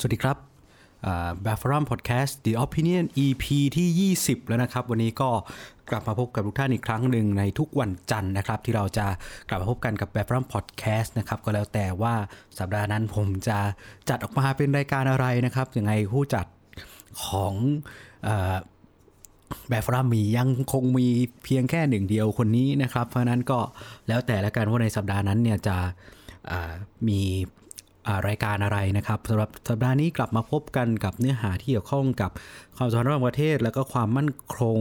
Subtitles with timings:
[0.00, 0.38] สวัสดีครับ
[1.42, 3.44] แบบฟอรัมพอดแคสต์ The Opinion EP
[3.76, 5.30] ที่ 20 แล้วนะครับ วันนี้ก็
[5.90, 9.06] กลับมาพบกับทุกท่านอีกครั้งหนึ่งในทุกวันจันทร์นะครับ ที่เราจะ
[9.48, 12.14] กลับมาพบกันกับแบบฟอรัมพอดแคสต์นะครับ ก็แล้วแต่ว่า
[12.58, 13.58] สัปดาห์นั้นผมจะ
[14.08, 16.46] จัดออกมาเป็นรายการอะไรนะครับยังไงผู้จัด
[17.24, 17.54] ของ
[19.68, 21.08] แบบฟรัมมียังคงมี
[21.44, 23.58] เพียงแค่หนึ่งเดียวคนนี้นะครับ เพราะนั้นก็
[24.08, 25.76] แล้วแต่ละกันว่าในสัปดาห์นั้นเนี่ยจะ
[27.08, 27.20] มี
[28.28, 32.30] รายการอะไรนะครับสำหรับสัปดาห์นี้กลับมาพบกันกับเนื้อหาที่เกี่ยวข้องกับ
[32.76, 34.80] ความสัมพันธ์ระหว่างประเทศ แล้วก็ความมั่นคง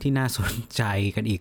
[0.00, 0.82] ที่น่าสนใจ
[1.16, 1.40] กันอีก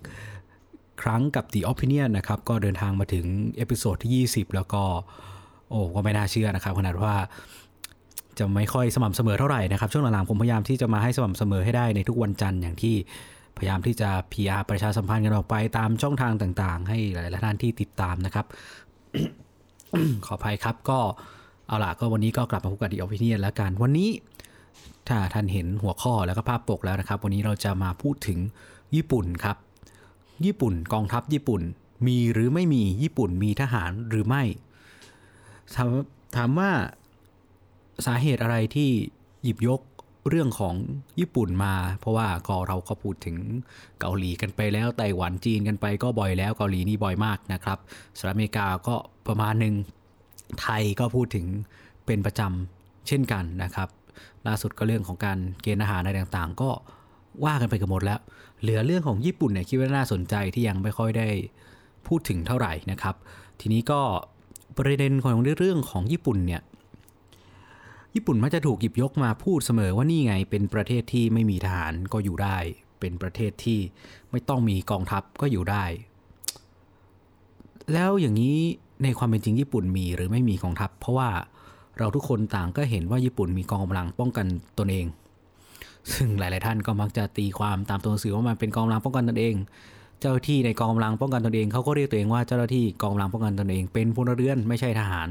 [1.01, 3.25] ครั้งกับ The Opinion นะครับ ก็เดินทางมาถึง
[3.57, 4.83] เอพิโซดที่ 20 แล้วก็
[5.69, 7.15] โอ้ก็ไม่น่าเชื่อนะครับ ขนาดว่า
[8.39, 12.95] จะไม่ค่อยสม่ำเสมอเท่าไหร่นะครับ ช่วงหลังๆผมพยายามที่จะมาให้สม่ำเสมอให้ได้ในทุกวันจันทร์อย่างที่
[13.57, 18.45] พยายามที่จะ PR ประชาสัมพันธ์กันออกไปตามช่องทางต่างๆ ให้หลายๆท่านที่ติดตามนะครับ
[20.25, 20.99] ขออภัยครับก็
[21.67, 24.09] เอาล่ะก็วันนี้ก็กลับมาพบกับดีออฟิเนียแล้วกัน วันนี้
[25.07, 28.39] ถ้าท่านเห็นหัวข้อแล้วก็ภาพปกแล้วนะครับ วันนี้เราจะมาพูดถึง
[28.95, 29.57] ญี่ปุ่นครับ
[30.45, 31.61] ญี่ปุ่นกองทัพญี่ปุ่น
[32.07, 34.43] มีหรือไม่มีญี่ปุ่นมีทหารหรือไม่
[35.75, 35.89] ถาม
[36.35, 36.71] ถามว่า
[38.05, 38.89] สาเหตุอะไรที่
[39.43, 39.81] หยิบยก
[40.29, 40.75] เรื่องของ
[41.19, 43.37] ญี่ปุ่นมา เพราะว่าก็เราก็พูดถึง
[43.99, 47.77] เกาหลีกันไปแล้วไต้หวันจีนกันไปก็บ่อยแล้วเกาหลีนี่บ่อยมากนะครับ
[48.17, 48.95] สหรัฐอเมริกาก็
[49.27, 49.75] ประมาณหนึ่ง
[50.61, 51.45] ไทยก็พูดถึง
[52.05, 53.89] เป็นประจำเช่นกันนะครับ
[54.47, 56.69] ล่าสุดก็เรื่องของการเกณฑ์อาหารอะไรต่างๆ ก็
[57.45, 58.19] ว่ากันไปกันหมดแล้ว
[58.61, 61.27] เหลือเรื่องของญี่ปุ่นเนี่ยคิดว่าน่าสนใจที่ยังไม่ค่อยได้
[62.07, 63.15] พูดถึงเท่าไหร่นะครับ
[63.59, 64.01] ทีนี้ก็
[64.77, 66.61] ประเด็นของเรื่องของญี่ปุ่นเนี่ย
[68.17, 72.57] ญี่ปุ่นมักจะถูกหยิบยกมาพูดเสมอว่านี่ไงเป็นประเทศที่ไม่มีทหารก็อยู่ได้
[72.99, 73.79] เป็นประเทศที่
[74.31, 75.83] ไม่ต้องมีกองทัพก็อยู่ได้
[77.93, 78.57] แล้วอย่างนี้
[79.03, 81.29] ในความเป็นจริงญี่ปุ่นมีหรือไม่มีกองทัพ เพราะว่า
[81.97, 84.45] เราทุกคนต่างก็เห็นว่าญี่ปุ่นมีกองกำลังป้องกัน
[84.79, 85.05] ตนเอง
[86.11, 89.55] ซึ่งหลาย ๆ ท่านก็มักจะตีความตามตัวหนังสือว่ามันเป็นกองกำลังป้องกันตนเอง
[90.19, 95.29] เจ้าที่ในกองกำลังป้องกันตนเองเขาก็เรียกตัวเองว่าเจ้าหน้าที่กองกำลังป้องกันตนเอง เป็นพลเรือนไม่ใช่ทหาร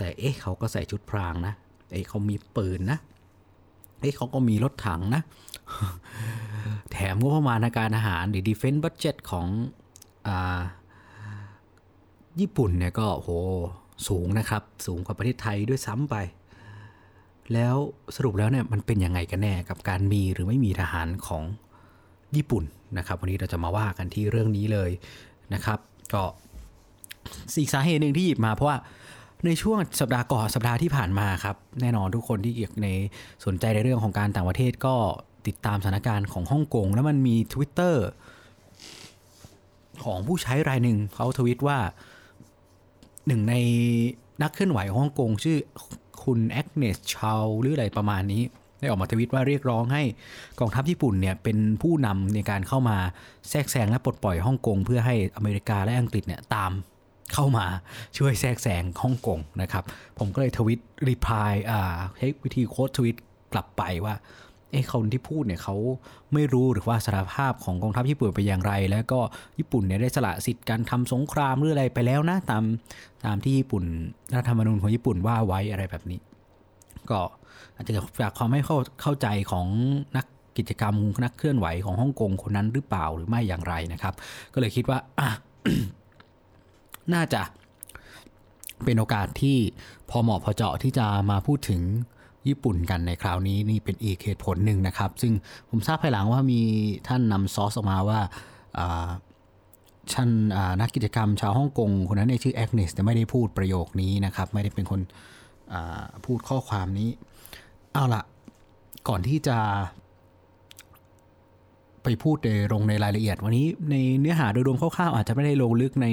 [0.00, 1.54] แต่เอ๊ะเขาก็ใส่ชุดพรางนะ
[1.92, 2.98] เอ๊ะเขามีปืนนะ
[4.00, 5.22] เอ๊ะเขาก็มีรถถังนะ
[6.92, 9.46] แถมงบประมาณในการอาหารหรือ defense budget ของ
[10.28, 10.30] อ
[12.40, 13.30] ญี่ปุ่นเนี่ยก็โห
[14.08, 16.16] สูงนะครับ สูงกว่าประเทศไทยด้วยซ้ำไป
[17.52, 17.76] แล้ว
[18.16, 21.44] สรุปแล้วเนี่ยมันเป็นยังไงกันแน่กับการมีหรือไม่มีทหารของ
[22.36, 22.64] ญี่ปุ่น
[22.98, 24.90] นะครับ วันนี้เราจะมาว่ากันที่เรื่องนี้เลย
[25.54, 25.78] นะครับ
[26.12, 26.22] ก็
[27.60, 28.78] อีกสาเหตุหนึ่งที่หยิบมาเพราะว่า
[29.46, 32.88] ในช่วงสัปดาห์ก่อนสัปดาห์ที่ผ่านมาครับ แน่นอนทุกคนที่เกี่ยวใน
[33.44, 34.94] สนใจในเรื่องของการต่างประเทศก็
[35.46, 37.94] ติดตามสถานการณ์ของฮ่องกง แล้วมันมี Twitter
[40.04, 41.78] ของผู้ใช้รายหนึ่งเขาทวิตว่า
[43.26, 43.54] หนึ่งใน
[44.42, 45.58] นักเคลื่อนไหวฮ่องกงชื่อ
[46.24, 48.42] คุณแอกเนสชาวหรืออะไรประมาณนี้
[48.80, 50.02] ได้ออกมาทวิตว่าเรียกร้องให้
[50.60, 52.98] กองทัพญี่ปุ่นเนี่ยเป็นผู้นำในการเข้ามา
[53.48, 56.72] แทรกแซงและปลดปล่อยฮ่องกงเพื่อให้อเมริกาและอังกฤษเนี่ยตาม
[57.34, 57.66] เข้ามา
[58.18, 59.84] ช่วยแทรกแซงฮ่องกงนะครับ
[60.18, 63.16] ผมก็เลยทวิตรีプライอ่าใช้วิธีโค้ดทวิต
[63.52, 64.14] กลับไปว่า
[64.70, 65.76] เอ้คนที่พูดเนี่ยเขา
[66.32, 69.20] ไม่รู้หรือว่าสารภาพของกองทัพญี่ปุ่นไปอย่างไร แล้วก็
[69.58, 72.64] ญี่ปุ่นเนี่ยได้สละสิทธิ์การทำสงครามหรืออะไรไปแล้วนะตาม
[73.24, 73.84] ตามที่ญี่ปุ่น
[74.34, 76.20] รัฐธรรมนูญของญี่ปุ่นว่าไว้อะไรแบบนี้
[77.10, 77.20] ก็
[77.76, 77.92] อาจจะ
[78.22, 79.66] จากความไม่เข้าเข้าใจของ
[80.16, 80.26] นัก
[80.58, 84.14] กิจกรรมนักเคลื่อนไหวของฮ่องกงคนนั้นหรือเปล่าหรือไม่อย่างไรนะครับ
[84.54, 85.28] ก็เลยคิดว่าอะ
[87.14, 87.42] น่าจะ
[88.84, 89.56] เป็นโอกาสที่
[90.10, 91.82] พอเหมาะพอเจาะที่จะมาพูดถึง
[92.48, 95.32] ญี่ปุ่นกันในคราวนี้นี่เป็นอีกเหตุผลหนึ่งนะครับ ซึ่ง
[95.70, 96.60] ผมทราบภายหลังว่ามี
[97.08, 98.20] ท่านนำซอสออกมาว่า
[100.12, 100.30] ท่าน
[100.80, 105.00] นักกิจกรรมชาวฮ่องกงคนนั้นในชื่อแอกเนสแต่ไม่ได้พูดประโยคนี้นะครับ ไม่ได้เป็นคน
[106.24, 107.08] พูดข้อความนี้
[107.92, 108.22] เอาละ
[109.08, 109.58] ก่อนที่จะ
[112.02, 116.06] ไปพูดในลงในรายละเอียด วันนี้ในเนื้อหาโดยรวมคร่าวๆอาจจะไม่ได้ลงลึกใน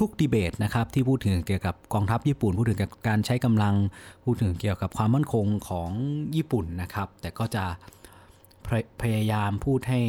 [0.00, 3.74] ทุกๆดีเบตนะครับที่พูดถึงเกี่ยวกับกองทัพญี่ปุ่น พูดถึงเกี่ยวกับการใช้กำลัง
[4.24, 5.90] พูดถึงเกี่ยวกับความมั่นคงของ
[6.36, 7.64] ญี่ปุ่นนะครับ แต่ก็จะ
[9.02, 10.00] พยายามพูดให้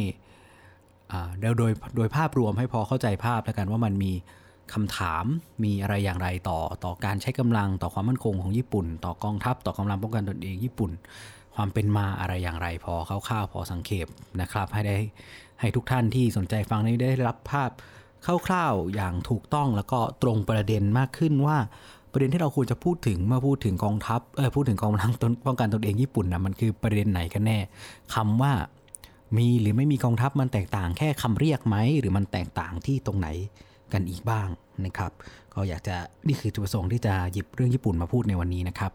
[1.40, 4.12] โดยโดยโดยภาพรวมให้พอเข้าใจภาพแล้วกันว่ามันมี
[4.72, 5.24] คำถาม
[5.64, 10.90] มีอะไรอย่างไรต่อต่อการใช้กำลังต่อความมั่นคงของญี่ปุ่น ต่อกองทัพต่อกำลังป้องกันตนเองญี่ปุ่น
[11.54, 14.06] ความเป็นมาอะไรอย่างไรพอคร่าวๆพอสังเขป
[14.40, 14.96] นะครับ ให้ได้
[15.60, 17.70] ให้ทุกท่านที่สนใจฟังนี้ได้รับภาพ
[18.46, 21.58] คร่าวๆอย่างถูกต้องแล้วก็ตรงประเด็นมากขึ้นว่า
[22.12, 25.12] ประเด็นที่เราควรจะพูดถึงเมื่อพูดถึงกองทัพเออพูดถึงกองกำลัง
[25.46, 27.58] ป้องกันตนเองญี่ปุ่นนะมันคือประเด็นไหนกันแน่
[28.14, 28.52] คำว่า
[29.36, 33.28] มีหรือไม่มีกองทัพมันแตกต่างแค่คำเรียกไหมหรือมันแตกต่างที่ตรงไหน
[33.92, 34.48] กันอีกบ้าง
[34.84, 35.12] นะครับ
[35.54, 35.96] ก็อยากจะ
[36.26, 38.92] นี่คือจุดประสงค์ที่จะหยิบเรื่องญี่ปุ่นมาพูดในวันนี้นะครับ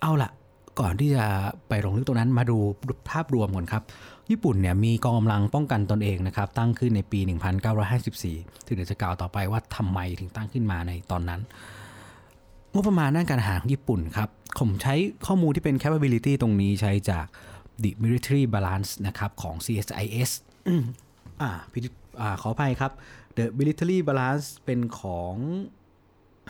[0.00, 0.30] เอาล่ะ
[0.80, 1.24] ก่อนที่จะ
[1.68, 2.58] ไปลงลึกตรงนั้นมาดู
[3.10, 3.82] ภาพรวมก่อนครับ
[4.30, 7.20] ญี่ปุ่นเนี่ยมีกองกำลังป้องกันตนเองนะครับตั้งขึ้นในปี
[7.94, 11.40] 1954 ถึงเดี๋ยวจะกล่าวต่อไปว่าทำไมถึงตั้งขึ้นมาในตอนนั้น
[12.72, 14.28] งบประมาณด้านการทหารของญี่ปุ่นครับ
[14.58, 14.94] ผมใช้
[15.26, 17.26] ข้อมูลที่เป็น capability ตรงนี้ใช้จาก
[17.82, 20.30] the military balance นะครับของ CSIS
[21.42, 21.78] อ่าพิ
[22.20, 22.92] อ่าขออภัยครับ
[23.36, 25.34] the military balance เป็นของ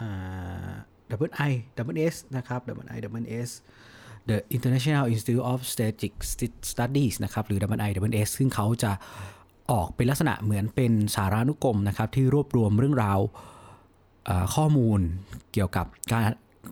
[0.01, 0.73] อ่า
[1.11, 3.51] double I double S นะครับ double I double S
[4.31, 6.13] the International Institute of Strategic
[6.71, 7.59] Studies นะครับหรือ
[7.89, 8.93] IIS ซึ่งเขาจะ
[9.73, 13.19] ออกเป็นลักษณะเหมือนเป็นสารานุกรมนะครับที่รวบรวมเรื่องราว
[14.55, 15.01] ข้อมูล
[15.53, 16.23] เกี่ยวกับการ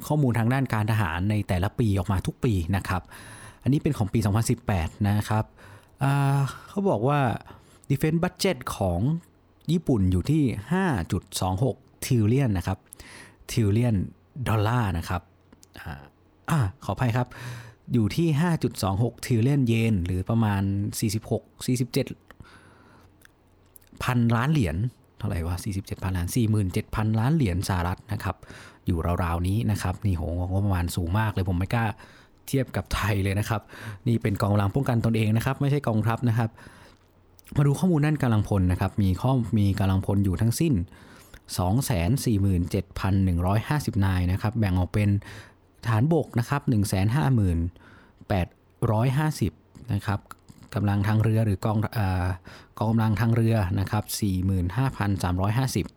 [0.06, 3.02] ข้อมูลทางด้านการทหารในแต่ละปีออกมาทุกปีนะครับ
[3.62, 4.18] อันนี้เป็นของปี
[4.62, 5.44] 2018 นะครับ
[6.68, 7.20] เขาบอกว่า
[7.90, 9.00] defense budget ของ
[9.72, 10.42] ญี่ปุ่นอยู่ที่
[11.24, 12.78] 5.26 trillion นะครับ
[13.50, 13.96] trillion
[14.48, 15.22] ดอลลาร์นะครับ
[16.50, 17.29] อ่าขออภัยครับ
[17.93, 18.29] อยู่ที่
[18.76, 20.62] 5.26 trillion เยน หรือประมาณ
[21.12, 24.76] 46 47พันล้านเหรียญ
[25.19, 26.29] เท่าไหร่วะ47พันล้าน
[26.73, 28.37] 47,000 ล้านเหรียญสหรัฐนะครับ
[28.87, 31.85] อยู่ราวๆนี้นะครับ นี่โหงบประมาณสูงมากเลยผมไม่กล้า
[32.49, 33.61] เทียบกับไทยเลยนะครับ
[34.06, 36.50] นี่เป็นกองกำลังป้องกันตนเองนะครับ ไม่ใช่กองทัพนะครับ
[37.56, 40.75] มาดูข้อมูลด้านกำลังพลนะครับ มีข้อมีกำลังพลอยู่ทั้งสิ้น
[41.55, 45.08] 247,150 นายนะครับ แบ่งออกเป็น
[45.88, 46.94] ฐานบกนะครับ1 5 8
[49.19, 50.20] 5 0นะครับ
[50.75, 52.00] กำลังทางเรือหรือกองอ
[52.78, 54.04] กองกำลังทางเรือนะครับ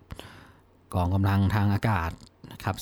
[0.07, 2.11] 45,350 กองกำลังทางอากาศ
[2.51, 2.75] นะครับ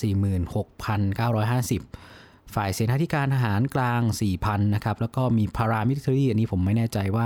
[1.94, 4.02] 46,950 ฝ่ายเสนาธิการทหารกลาง
[4.38, 7.25] 4,000นะครับแล้วก็มี paramilitary อันนี้ผมไม่แน่ใจว่า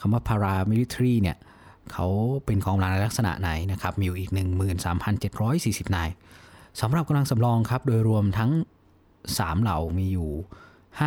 [0.00, 1.36] คำว่า paramilitary เนี่ย
[1.92, 2.06] เขา
[2.44, 4.30] เป็นกองกำลังลักษณะไหนนะครับมีอยู่อีก
[5.12, 6.08] 13,740นาย
[6.80, 8.50] สำหรับกำลังสำรองครับโดยรวมทั้ง
[9.36, 10.30] 3 เหล่ามีอยู่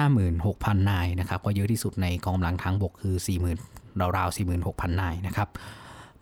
[0.01, 3.15] 56,000 นายนะครับ ก็เยอะที่สุดในกองกำลังทางบกคือ
[3.61, 5.49] 40,000ราวๆ46,000 นายนะครับ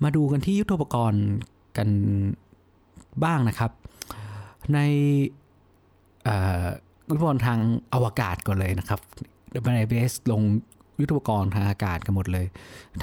[0.03, 1.25] มาดูกันที่ยุทโธปกรณ์
[1.77, 1.89] กัน
[3.23, 3.71] บ้างนะครับ
[4.73, 4.79] ใน
[7.07, 7.59] ยุทธปกรณ์ทาง
[7.93, 8.99] อวกาศก่อนเลยนะครับ
[9.75, 10.41] ในเบสลง
[11.01, 12.45] ยุทธปกรณ์ทางอากาศกันหมดเลย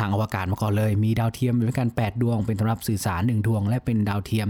[0.00, 4.48] ทางอวกาศมาก่อนเลย มีดาวเทียมเป็นการ 8 ดวง เป็นสำหรับสื่อสาร 1 ดวง และเป็นดาวเทียม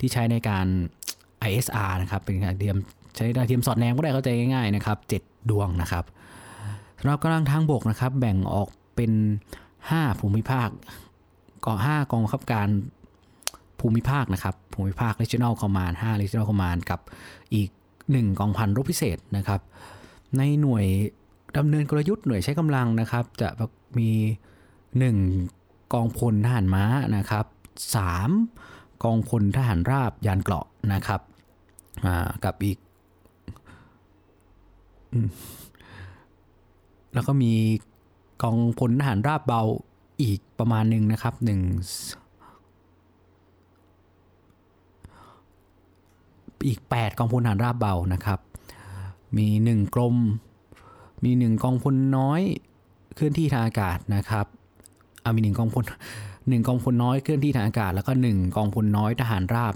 [0.00, 0.66] ที่ใช้ในการ
[1.48, 2.76] ISR นะครับ เป็นการเทียม
[3.16, 6.04] ใช้ดาวเทียมสอดแนมก็ได้เข้าใจง่ายๆนะครับ 7 ดวงนะครับ
[7.00, 9.12] สำหรับกำลังทางบกนะครับ แบ่งออกเป็น
[9.66, 10.68] 5 ภูมิภาค
[11.64, 12.68] ก่อ5กองบังคับการ
[13.80, 17.00] ภูมิภาคนะครับ ภูมิภาค regional command 5 regional command กับ
[17.54, 17.68] อีก
[18.04, 19.60] 1 กองพันรบพิเศษนะครับ
[20.36, 20.84] ในหน่วย
[21.56, 23.48] ดำเนินกลยุทธ์หน่วยใช้กำลังนะครับ จะ
[23.98, 24.10] มี
[25.20, 26.84] 1 กองพลทหารม้า
[27.16, 27.46] นะครับ
[28.24, 31.20] 3 กองพลทหารราบยานเกราะนะครับ
[32.44, 32.78] กับอีก
[37.14, 37.52] แล้วก็มี
[38.42, 39.62] กองพลทหารราบเบา
[40.22, 41.60] อีกประมาณหนึ่งนะครับหนึ่ง
[46.68, 48.40] อีก 8 กองพลทหารราบเบานะครับ
[49.36, 50.16] มี 1 กรม
[51.24, 52.40] มีหนึ่งกองพลน้อย
[53.14, 54.46] เคลื่อนที่ทางอากาศนะครับ
[55.22, 55.84] เอามีหนึ่งกองพล
[56.48, 59.74] หนึ่งกองพลน้อยเคลื่อนที่ทางอากาศ แล้วก็หนึ่งกองพลน้อยทหารราบ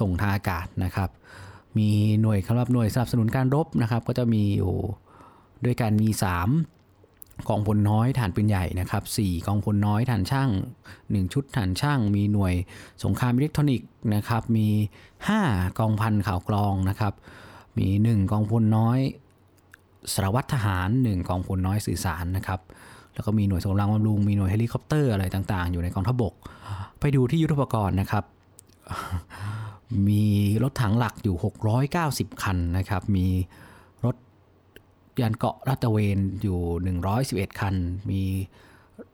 [0.00, 1.10] ส่งทางอากาศนะครับ
[1.78, 1.90] มี
[2.22, 4.74] หน่วยสำหรับหน่วยสนับสนุนการรบนะครับ ก็จะมีอยู่
[5.64, 10.50] ด้วยกันมี 3กองพลน้อยทหารปืนใหญ่นะครับ4กองพลน้อยทหารช่าง
[10.90, 12.54] 1 ชุดทหารช่าง มีหน่วย
[13.04, 14.68] สงครามอิเล็กทรอนิกส์นะครับ มี
[15.24, 17.12] 5 กองพันข่าวกรองนะครับ
[17.78, 18.98] มี 1 กองพลน้อย
[20.12, 22.60] สารวัตรทหารหนึ่งกองพลน้อยสื่อสารนะครับ
[23.14, 26.34] แล้วก็มีหน่วยส่งกำลังบำรุงมีหน่วยเฮลิคอปเตอร์อะไรต่างๆ อยู่ในกองทัพบก
[27.00, 28.24] ไปดูที่ยุทโธปกรณ์นะครับ
[30.08, 30.24] มี
[30.62, 31.36] รถถังหลักอยู่
[31.88, 33.26] 690 คันนะครับ มี
[34.04, 34.16] รถ
[35.20, 36.60] ยานเกราะลาดตระเวนอยู่
[37.10, 37.74] 111 คัน
[38.10, 38.22] มี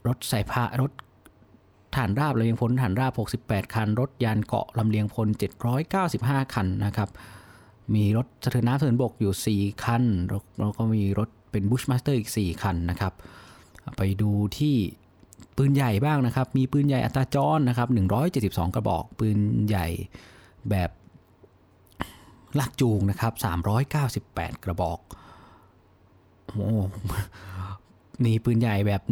[0.06, 3.12] รถสายพานรถทหารราบลำเลียงพลทหารราบ
[3.42, 5.28] 68 คัน รถยานเกราะลำเลียงพล
[5.90, 7.10] 795 คันนะครับ
[7.94, 10.04] มีรถสะเทินน้ำสะเทินบกอยู่ 4 คัน
[10.58, 13.12] แล้วก็มีรถเป็น Bushmaster อีก 4 คันนะครับ
[13.96, 14.76] ไปดูที่
[15.56, 17.88] ปืนใหญ่บ้างนะครับ มีปืนใหญ่อัตตาจรนะครับ
[18.32, 19.38] 172 กระบอก ปืน
[19.68, 19.86] ใหญ่
[20.70, 20.90] แบบ
[22.58, 23.32] ลักจูงนะครับ
[23.98, 24.98] 398 กระบอก
[26.48, 26.68] โอ้
[28.24, 29.10] มีปืนใหญ่แบบ 100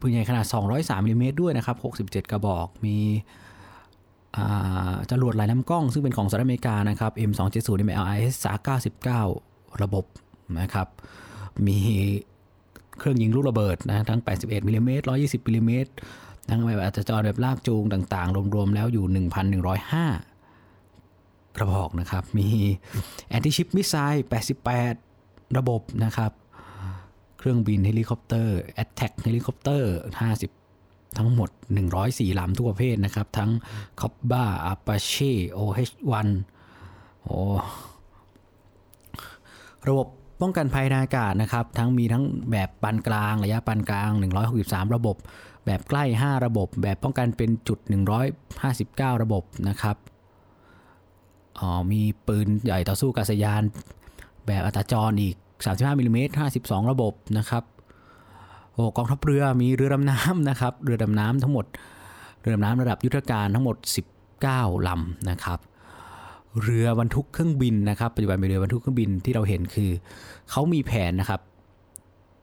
[0.00, 2.98] ปืนใหญ่ขนาด 203มิลลิเมตรด้วยนะครับ 67 กระบอก มี
[5.10, 8.34] จรวดลายน้ำกล้องซึ่งเป็นของสหรัฐอเมริกานะครับ M270 MLIS
[9.08, 10.04] 99 ระบบ
[10.60, 10.86] นะครับ
[11.66, 11.78] มี
[12.98, 15.90] เครื่องยิงลูกระเบิดนะทั้ง 81มิลลิเมตร120มิลลิเมตร
[16.50, 19.04] ทั้งแบบอัตตาจรแบบลากจูงต่าง ๆ รวม ๆ แล้วอยู่
[20.40, 22.48] 1,105 กระบอกนะครับ มี
[23.28, 24.26] anti-ship missile
[24.88, 26.32] 88 ระบบนะครับ
[27.38, 29.92] เครื่องบินเฮลิคอปเตอร์ attack helicopter
[30.52, 31.50] 50 ทั้งหมด
[31.94, 33.50] 104 ลำทุกประเภทนะครับ ทั้ง
[34.00, 36.28] Cobra Apache OH1
[37.22, 37.38] โอ้
[39.88, 40.06] ระบบ
[40.40, 44.10] ป้องกันภัยทางอากาศนะครับ ทั้งมีทั้งแบบปานกลาง ระยะปานกลาง
[44.52, 45.16] 163 ระบบ
[45.66, 47.78] แบบใกล้ 5 ระบบ แบบป้องกันเป็นจุด
[48.50, 49.96] 159 ระบบนะครับ
[51.58, 53.62] อ๋อมีปืนใหญ่ต่อสู้กาศยาน
[54.46, 57.62] แบบอัตราจรอีก 35มิลลิเมตร52 ระบบนะครับ
[58.72, 61.66] โอ้กองทัพเรือมีเรือดำน้ำนะครับ เรือดำน้ำทั้งหมด
[62.40, 63.76] เรือดำน้ำระดับยุทธการทั้งหมด
[64.32, 65.58] 19ลำนะครับ
[66.62, 69.90] เรือบรรทุกเครื่องบินนะครับ ปัจจุบันเป็นเรือบรรทุกเครื่องบินที่เราเห็นคือ
[70.50, 71.40] เขามีแผนนะครับ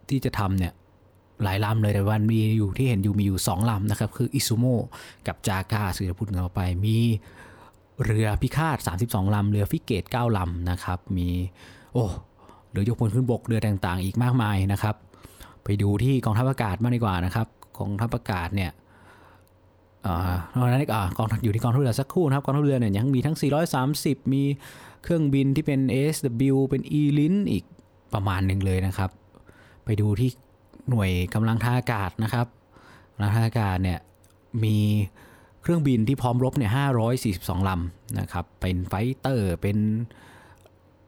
[0.09, 0.73] ที่จะทำเนี่ย
[1.43, 4.65] หลายลำเลยแต่วันมีอยู่ที่เห็นอยู่มีอยู่ 2ลำนะครับ คืออิซูโม
[5.27, 6.97] กับจากาสื่อพูดกันไปมี
[8.03, 11.29] เรือพิฆาต 32ลำเรือฟิเกต 9ลำนะครับ มี
[11.93, 12.05] โอ้
[12.71, 14.95] เรือยกพลขึ้นบกเรือต่างๆ อีกมากมายนะครับ
[15.63, 17.47] ไปดูที่กองทัพอากาศมากดีกว่านะครับ
[17.79, 18.71] กองทัพอากาศเนี่ย
[20.05, 23.35] อ่านอกนั้นอกองทัพอยู่ที่กองทัพเรือสักครู่นะครับกองทัพเรือเนี่ยยังมีทั้ง
[23.85, 24.43] 430 มี
[25.03, 27.63] เครื่องบินที่เป็น ASW เป็น e l i n อีก
[28.13, 29.09] ประมาณหนึ่งเลยนะครับ
[29.85, 30.29] ไปดูที่
[30.89, 32.47] หน่วยกำลังทางอากาศนะครับ
[33.13, 33.99] กำลังทางอากาศเนี่ย
[34.63, 34.77] มี
[35.61, 36.71] เครื่องบินที่พร้อมรบเนี่ย
[37.19, 39.77] 542ลำนะครับ เป็นไฟเตอร์เป็น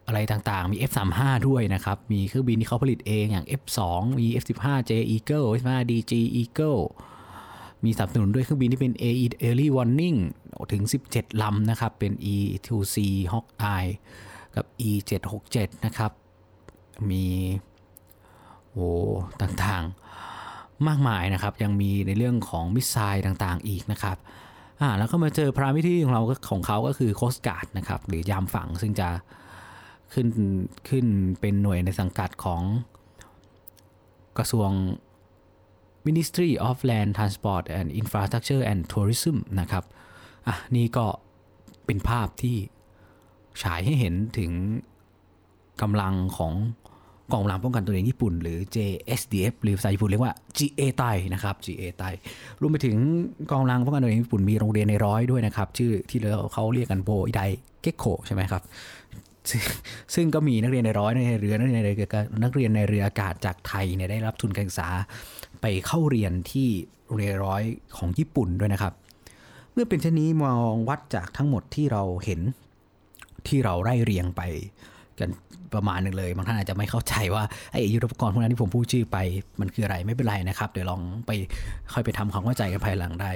[0.07, 3.79] อะไรต่างๆ มี F35 ด้วยนะครับ มีเครื่องบินที่เขาผลิตเองอย่าง F2
[4.19, 6.81] มี F15J Eagle F15DG Eagle
[7.83, 10.19] มีสนับสนุนด้วยเครื่องบินที่เป็น AE Early Warning
[10.71, 10.83] ถึง
[11.13, 12.97] 17 ลำนะครับ เป็น E2C
[13.33, 13.91] Hawkeye
[14.55, 16.11] กับ E767 นะครับ
[17.09, 17.25] มี
[18.73, 18.89] โอ้
[19.41, 24.17] ต่างๆ มากมายนะครับ ยังมีในเรื่องของมิสไซล์ต่างๆ อีกนะครับ
[24.81, 29.09] อ่าแล้วก็มาเจอพรามิที่ของเราของเขาก็คือโคสการ์ดนะครับ หรือยามฝั่งซึ่งจะ
[30.13, 30.27] ขึ้น
[30.89, 31.05] ขึ้น
[31.39, 32.61] เป็นหน่วยในสังกัดของ
[34.37, 34.69] กระทรวง
[36.07, 39.83] Ministry of Land Transport and Infrastructure and Tourism นะครับ
[40.47, 41.05] อะนี่ก็
[41.85, 42.57] เป็นภาพที่
[43.63, 44.51] ฉายให้เห็นถึง
[45.81, 46.53] กำลังของ
[47.33, 52.03] กองกำลังป้องกันตัวเองญี่ปุ่น หรือ JSDF หรือภาษาญี่ปุ่นเรียกว่า GA ไตนะครับ GA ไต
[52.61, 52.95] รวมไปถึง
[53.51, 56.19] กองกำลังป้องกันตัวเองญี่ปุ่นมีโรงเรียนในร้อยด้วยนะครับ ชื่อที่
[56.53, 57.41] เขาเรียกกันโบอิได
[57.81, 58.63] เกโคใช่ไหมครับ
[60.13, 62.07] ซึ่งก็มีนักเรียนในร้อยในเรือนักเรียนในเรือ
[62.43, 64.89] นักเรียนในเรืออากาศจากไทยเนี่ยได้รับทุนการศึกษา
[65.61, 66.67] ไปเข้าเรียนที่
[67.15, 67.63] เรียนร้อย
[67.97, 68.93] ของญี่ปุ่นด้วยนะครับ
[69.73, 72.41] เมื่อเป็นเช่นนี้มองวัดจากทั้งหมดที่เราเห็น
[73.47, 74.41] ที่เราไล่เรียงไป
[75.19, 75.29] กัน
[75.73, 79.17] ประมาณหนึ่งเลย บางท่านอาจจะไม่เข้าใจว่าไอ้ยุทธปกรณ์พวกนั้นที่ผมพูดชื่อไป
[79.59, 81.31] มันคืออะไรไม่เป็นไรนะครับ เดี๋ยวลองไป
[81.93, 83.31] ค่อยไปทำความเข้าใจกันภายหลังได้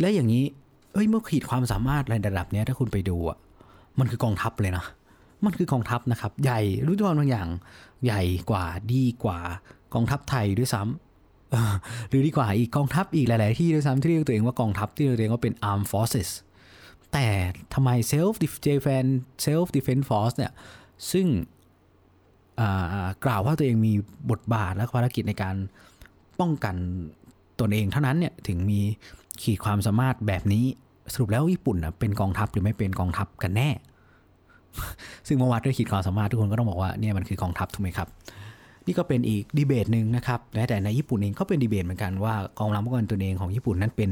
[0.00, 0.44] และอย่างนี้
[0.92, 3.38] เอ้ยเมื่อขีดความสามารถในระดับนี้ถ้าคุณไปดูอะ
[3.98, 4.84] มันคือกองทัพเลยนะ
[5.44, 7.48] มันคือกองทัพนะครับ ใหญ่รู้ตัวบางอย่าง
[8.04, 9.38] ใหญ่กว่าดีกว่า
[9.94, 16.30] กองทัพไทยด้วยซ้ำหรือดีกว่าอีกกองทัพอีกหลาย ๆ ที่ด้วยซ้ำที่เรียกตัวเองว่ากองทัพที่เรียกตัวเองว่าเป็น armed forces
[17.12, 17.26] แต่
[17.74, 18.34] ทำไม self
[18.66, 19.12] defense
[19.46, 20.52] self defense force เนี่ย
[21.12, 21.26] ซึ่ง
[23.24, 23.92] กล่าวว่าตัวเองมี
[24.30, 25.56] บทบาทและภารกิจในการ
[26.40, 26.76] ป้องกัน
[27.60, 28.80] ตนเองเท่านั้นเนี่ยถึงมี
[29.42, 30.64] ขีดความสามารถแบบนี้
[31.12, 33.70] สรุปแล้วญี่ปุ่นเป็นกองทัพหรือไม่เป็นกองทัพกันแน่
[35.26, 38.08] ซึ่งเมื่อวัดด้วยขีดความสามารถทุกคนก็ต้องบอกว่าเนี่ยมันคือกองทัพถูกไหมครับ
[38.86, 44.10] นี่ก็เป็นอีกดีเบตหนึ่งนะครับแต่ในญี่ปุ่นเองก็เป็นดีเบตเหมือนกันว่ากองทัพป้องกันตนเองของญี่ปุ่นนั้นเป็น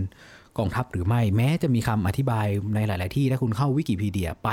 [0.58, 4.48] กองทัพหรือไม่แม้จะมีคำอธิบายในหลาย ๆ ที่ถ้าคุณเข้าวิกิพีเดียไป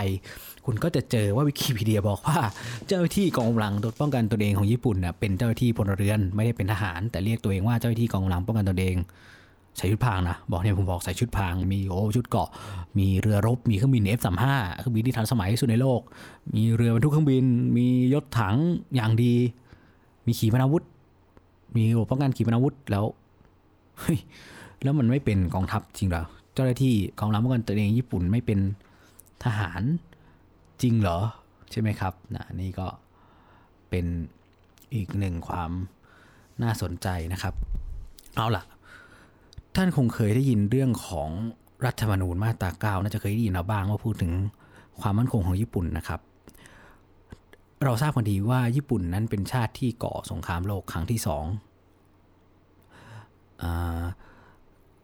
[0.65, 2.39] คุณก็จะเจอว่าวิกิพีเดียบอกว่า
[2.87, 8.95] เจ้าหน้าที่กองกำลังป้องกันตนเองของญี่ปุ่นเน่ยเป็นเจ้าหน้าที่พลเรือนไม่ได้เป็นทหาร แต่เรียกตัวเองว่าเจ้าหน้าที่กองกำลังป้องกันตนเอง
[9.77, 12.49] ใส่ชุดพรางนะ บอกเนี่ยผมบอกใส่ชุดพรางมีโอ้ชุดเกาะ
[12.97, 14.45] มีเรือรบ มีเครื่องบิน F35
[14.77, 16.01] เครื่องบินที่ทันสมัยที่สุดในโลก
[16.55, 17.45] มีเรือบรรทุกเครื่องบิน
[17.77, 18.55] มียศถัง
[18.95, 19.33] อย่างดี
[20.25, 20.83] มีขีปนาวุธ
[21.75, 23.05] มีระบบป้องกันขีปนาวุธแล้ว
[23.99, 24.19] เฮ้ย
[24.83, 28.59] แล้วมันไม่เป็นกองทัพจริงเหรอ เจ้าหน้าที่กองทัพป้องกันตัวเองญี่ปุ่นไม่เป็น
[29.43, 29.81] ทหาร
[30.81, 31.19] จริงเหรอ
[31.71, 32.87] ใช่ไหมครับนะนี่ก็
[33.89, 34.05] เป็น
[34.95, 35.71] อีกหนึ่งความ
[36.63, 37.53] น่าสนใจนะครับ
[38.35, 38.63] เอาล่ะ
[39.75, 41.29] ท่านคงเคยได้ยินเรื่องของ
[41.85, 44.31] รัฐธรรมนูญมาตราเก้าน่าจะเคยได้ยินมาบ้างว่าพูดถึง
[45.01, 46.19] ความมั่นคงของญี่ปุ่นนะครับ
[47.83, 51.45] เราทราบกันดีว่าญี่ปุ่นนั้นเป็นชาติที่ก่อสงครามโลกครั้งที่สอง
[53.63, 53.65] อ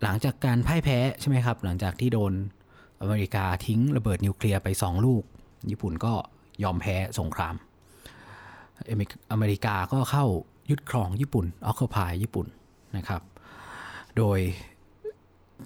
[0.03, 2.33] หลังจากการพ่ายแพ้ใช่ไหมครับ หลังจากที่โดน
[3.01, 5.23] อเมริกาทิ้งระเบิดนิวเคลียร์ไป 2 ลูก
[5.71, 6.13] ญี่ปุ่นก็
[6.63, 7.55] ยอมแพ้สงคราม
[9.31, 10.25] อเมริกาก็เข้า
[10.69, 12.47] ยึดครองญี่ปุ่นออคคพายญี่ปุ่น
[12.97, 13.21] นะครับ
[14.17, 14.39] โดย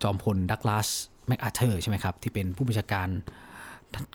[0.04, 0.88] จอมพลดักลาส
[1.28, 3.10] แมคอาเธอร์ใช่ไหมครับ ที่เป็นผู้บัญชาการ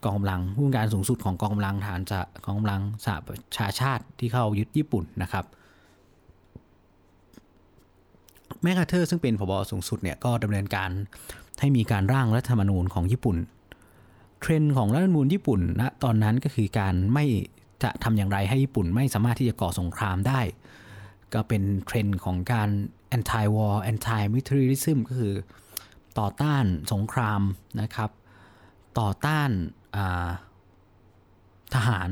[0.04, 5.44] กองกำลังผู้การสูงสุดของกองกำลังทหารจะกองกำลังสหประชาชาติที่เข้ายึดญี่ปุ่นนะครับ
[8.64, 10.90] แมคคาเธอร์ซึ่งเป็นผบสูงสุดเนี่ยก็ดำเนินการ
[11.60, 13.36] ให้มีการร่างรัฐธรรมนูญของญี่ปุ่น
[14.40, 17.24] เทรนด์ของรัฐธรรมนูญญี่ปุ่นณนะตอนนั้นก็คือการไม่
[17.82, 20.40] จะทำอย่างไรให้ญี่ปุ่นไม่สามารถที่จะก่อสงครามได้
[21.34, 22.68] ก็เป็นเทรนด์ของการ
[23.16, 25.34] anti war anti militarism ก็คือ
[26.18, 27.40] ต่อต้านสงคราม
[27.80, 28.10] นะครับ
[29.00, 29.50] ต่อต้าน
[31.74, 32.10] ทหาร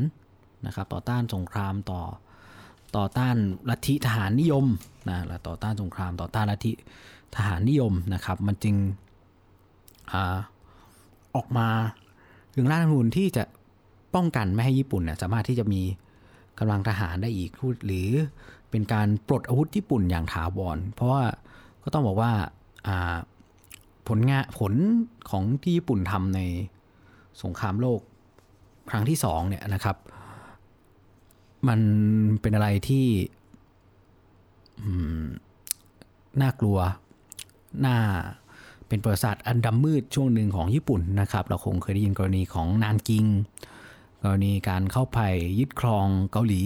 [0.66, 2.02] นะครับ ต่อต้านสงครามต่อ
[2.97, 3.37] ต่อต้าน
[3.69, 4.67] ลัทธิทหารนิยม
[5.09, 6.73] นะและต่อต้านสงครามต่อต้านลัทธิ
[7.37, 8.77] ทหารนิยมนะครับ มันจึง
[10.13, 10.15] อ
[11.37, 11.69] ออกมา
[12.55, 13.45] ถึงรัฐธรรมนูญที่จะ
[14.15, 15.83] ป้องกันไม่ให้ญี่ปุ่นเนี่ยสามารถที่จะมี
[16.59, 17.51] กำลังทหารได้อีก
[17.87, 18.11] หรือ
[18.71, 21.25] เป็นการปลดอาวุธญี่ปุ่นอย่างถาวร เพราะว่า
[21.83, 22.33] ก็ต้องบอกว่า
[24.09, 24.73] ผลงานผล
[25.31, 26.41] ของที่ญี่ปุ่นทำใน
[27.43, 28.01] สงครามโลก
[28.91, 29.97] ครั้งที่สองเนี่ยนะครับ
[31.69, 31.81] มัน
[32.40, 33.07] เป็นอะไรที่
[36.40, 36.78] น่ากลัว
[37.87, 37.97] น่า
[38.88, 43.25] เป็นประวัติศาสตร์อันดำมืดช่วงหนึ่งของญี่ปุ่นนะครับ เราคงเคยได้ยินกรณีของนานกิง
[44.23, 45.19] กรณีการเข้าไป
[45.59, 46.62] ยึดครองเกาหลี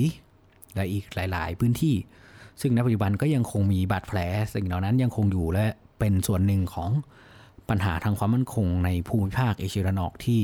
[0.74, 1.94] และอีกหลาย ๆ พื้นที่
[2.60, 4.18] ซึ่งในปัจจุบันก็ยังคงมีบาดแผล
[4.54, 5.66] สิ่งเหล่านั้นยังคงอยู่และ
[5.98, 6.90] เป็นส่วนหนึ่งของ
[7.68, 10.40] ปัญหาทางความมั่นคงในภูมิภาคเอเชียตะวันออกที่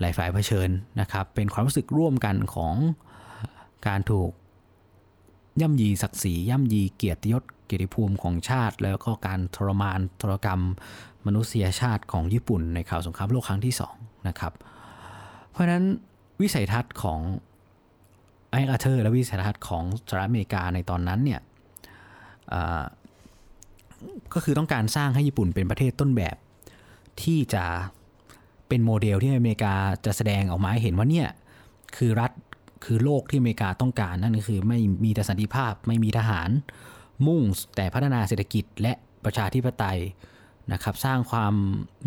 [0.00, 2.74] หลายฝ่ายเผชิญนะครับ เป็นความรู้สึกร่วมกันของ
[3.88, 4.30] การถูก
[5.60, 10.62] ย่ำยีศักดิ์ศรีย่ำยีเกียรติยศเกียรติภูมิของชาติ แล้วก็การทรมานทรกรรม
[11.26, 14.52] มนุษยชาติของญี่ปุ่นในข่าวสงครามโลกครั้งที่2นะครับ
[15.50, 15.84] เพราะนั้น
[16.40, 17.20] วิสัยทัศน์ของ
[18.50, 21.40] ไออาเธอร์และวิสัยทัศน์ของสหรัฐอเมริกาในตอนนั้นเนี่ย
[24.34, 26.36] ก็คือต้องการสร้างให้ญี่ปุ่นเป็นประเทศต้นแบบ
[27.22, 27.64] ที่จะ
[28.68, 31.28] เป็นโมเดลที่อเมริกาจะแสดงออกมาให้เห็นว่าเนี่ย
[31.96, 32.30] คือรัฐ
[32.84, 36.50] คือโลกที่อเมริกาต้องการนั่นก็คือไม่มีแต่สันติภาพไม่มีทหาร
[37.26, 37.42] มุ่ง
[37.76, 38.92] แต่พัฒนาเศรษฐกิจและ
[39.24, 39.98] ประชาธิปไตย
[40.72, 41.54] นะครับสร้างความ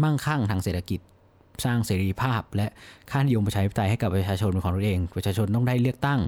[0.04, 1.00] มั่งคั่งทางเศรษฐกิจ
[1.66, 2.68] สร้างเสรีภาพ และ
[3.12, 6.20] ค่านิยมประชาธิปไตยให้กับประชาชนเป็นของตัวเอง ประชาชนต้องได้เลือกตั้ง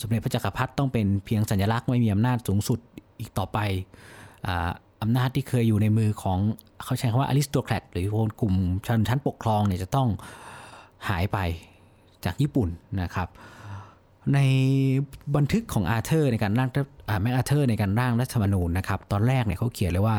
[0.00, 2.78] สมเด็จพระจักรพรรดิต้องเป็นเพียงสัญลักษณ์ไม่มีอำนาจสูงสุด
[3.20, 3.58] อีกต่อไป
[5.02, 6.38] อำนาจที่เคยอยู่ในมือของ
[6.84, 8.06] เขาใช้คำว่าอริสโตแครตหรือ
[8.40, 8.54] กลุ่ม
[8.86, 10.08] ชนชั้นปกครองเนี่ยจะต้อง
[11.08, 11.38] หายไป
[12.26, 12.68] จากญี่ปุ่น
[13.02, 13.28] นะครับ
[14.34, 14.38] ใน
[15.36, 16.70] บันทึกของอาเธอร์ในการร่าง
[17.22, 20.18] แมกอาเธอร์ในการร่างรัฐธรรมนูญนะครับ ตอนแรกเนี่ยเขาเขียนเลยว่า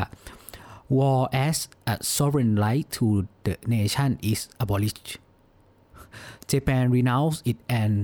[0.96, 1.58] war as
[1.92, 3.06] a sovereign right to
[3.46, 4.98] the nation is abolished
[6.50, 7.94] Japan renounced it and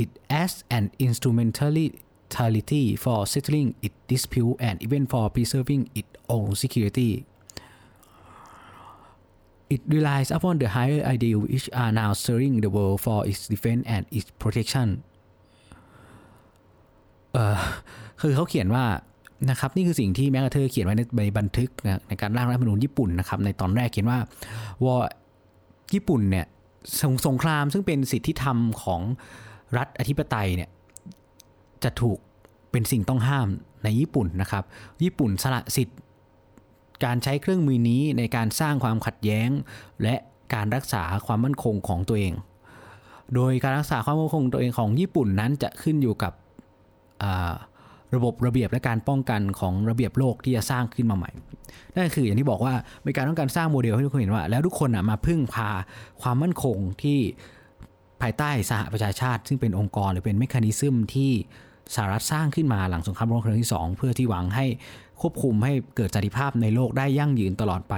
[0.00, 0.10] it
[0.42, 7.12] as an instrumentality for settling its dispute and even for preserving its own security
[9.74, 13.82] It relies upon the higher ideal which are now serving the world for its defense
[13.94, 14.88] and its protection
[17.32, 17.58] เออ
[18.20, 18.84] คือเขาเขียนว่า
[19.50, 24.18] นะครับนี่คือสิ่งที่แมกกาเธอร์เขียนไว้ในบันทึกนะในการร่างรัฐธรรมนูญญี่ปุ่นนะครับในตอนแรกเขียนว่า
[24.84, 24.94] วอ
[25.94, 26.46] ญี่ปุ่นเนี่ย
[27.00, 29.00] สงสงครามซึ่งเป็นสิทธิธรรมของ
[29.76, 30.70] รัฐอธิปไตยเนี่ย
[31.84, 32.18] จะถูก
[32.70, 33.48] เป็นสิ่งต้องห้าม
[33.84, 34.64] ในญี่ปุ่นนะครับ
[35.04, 35.94] ญี่ปุ่นสละสิทธิ
[37.04, 39.48] การใช้เครื่องมือนี้ในการสร้างความขัดแย้ง
[40.02, 40.14] และ
[40.54, 42.32] การรักษาความมั่นคงของตัวเอง
[43.34, 46.32] โดยการรักษาความมั่นคงตัวเองของญี่ปุ่นนั้นจะขึ้นอยู่กับ
[48.14, 51.30] ระบบระเบียบและการป้องกันของระเบียบโลกที่จะสร้างขึ้นมาใหม่
[51.94, 52.74] นั่นคืออย่างที่บอกว่า
[53.06, 55.70] มีการต้องการสร้างโมเดลให้ทุกคนเห็นว่า แล้วทุกคนมาพึ่งพา
[56.22, 57.18] ความมั่นคงที่
[58.20, 61.32] ภายใต้สหประชาชาติ ซึ่งเป็นองค์กรหรือเป็นเมคานิซึมที่
[61.94, 64.66] สหรัฐสร้างขึ้นมาหลังสงครามโลกครั้งที่ 2 เพื่อที่หวังให้
[65.20, 67.94] ควบคุมให้เกิดสันติภาพในโลกได้ยั่งยืนตลอดไป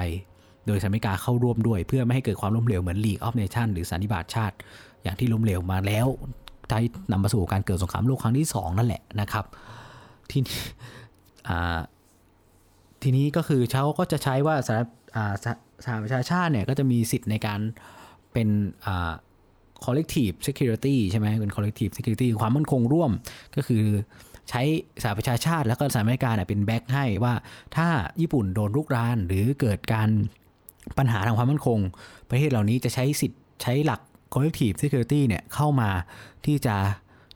[0.66, 4.56] โดยสหรัฐอเมริกาเข้าร่วมด้วย เพื่อไม่ให้เกิดความล้มเหลวเหมือน League of Nations หรือสันนิบาตชาติ
[5.02, 6.06] อย่างที่ล้มเหลวมาแล้ว
[6.68, 6.80] ใช้
[7.12, 9.44] นำมาสู่การเกิดสงครามโลกครั้งที่ 2 นั่นแหละนะครับ
[10.30, 10.58] ทีนี้
[13.02, 14.88] ทีนี้ก็คือเขาก็จะใช้ว่าสหรัฐ
[15.84, 17.60] สหประชาชาติเนี่ยก็จะมีสิทธิ์ในการ
[18.32, 18.48] เป็น
[19.84, 23.10] collective security ใช่ไหมเป็น collective security ความมั่นคงร่วม
[23.56, 23.84] ก็คือ
[24.50, 24.62] ใช้
[25.02, 27.34] สหประชาชาติแล้วก็สหรัฐอเมริกาเป็นแบ็กให้ว่า
[27.76, 27.88] ถ้า
[28.20, 30.08] ญี่ปุ่นโดนรุกรานหรือเกิดการ
[30.98, 31.78] ปัญหาทางความมั่นคง
[32.30, 34.00] ประเทศเหล่านี้จะใช้สิทธิ์ใช้หลัก
[34.34, 35.90] collective security เนี่ยเข้ามา
[36.46, 36.76] ที่จะ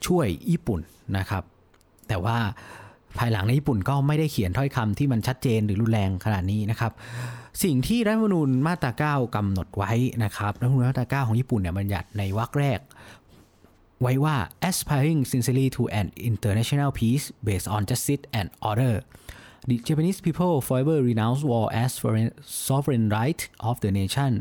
[0.06, 0.80] ช่วยญี่ปุ่น
[1.18, 1.42] นะครับ
[2.09, 2.37] แต่ว่า
[3.18, 6.92] ภายหลังในญี่ปุ่นก็ไม่ได้เขียนถ้อยคำที่มันชัดเจนหรือรุนแรงขนาดนี้นะครับ
[7.62, 9.92] สิ่งที่รัฐธรรมนูญมาตรา 9กำหนดไว้
[10.25, 12.81] นะครับรัฐธรรมนูญมาตรา 9 ของญี่ปุ่นเนี่ยบัญญัติในวรรคแรก
[14.01, 14.37] ไว้ว่า
[14.69, 18.95] aspiring sincerely to an international peace based on justice and order
[19.69, 22.31] the Japanese people forever renounce war as foreign
[22.66, 24.33] sovereign right of the nation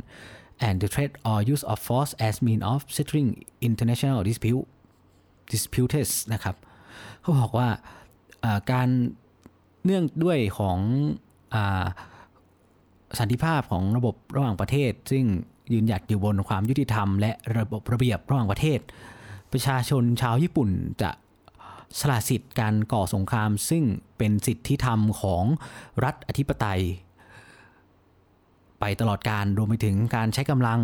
[0.68, 3.30] and the threat or use of force as mean of settling
[3.70, 4.66] international dispute
[5.54, 6.56] disputes นะครับ
[7.22, 7.70] เขาบอกว่า
[8.72, 8.90] การ
[9.86, 10.78] เนื่องด้วยของ
[11.54, 11.58] อ
[13.20, 15.26] สันติภาพของระบบระหว่างประเทศ ซึ่ง
[15.74, 18.80] ยืนหยัดอยู่บนความยุติธรรม และระบบระเบียบระหว่างประเทศ
[19.52, 20.70] ประชาชนชาวญี่ปุ่น
[21.02, 21.12] จะ
[22.00, 23.84] สละสิทธิ์การก่อสงคราม ซึ่ง
[24.18, 25.44] เป็นสิทธิธรรมของ
[26.04, 26.82] รัฐอธิปไตย
[28.80, 30.82] ไปตลอดการรวมไปถึงการใช้กำลัง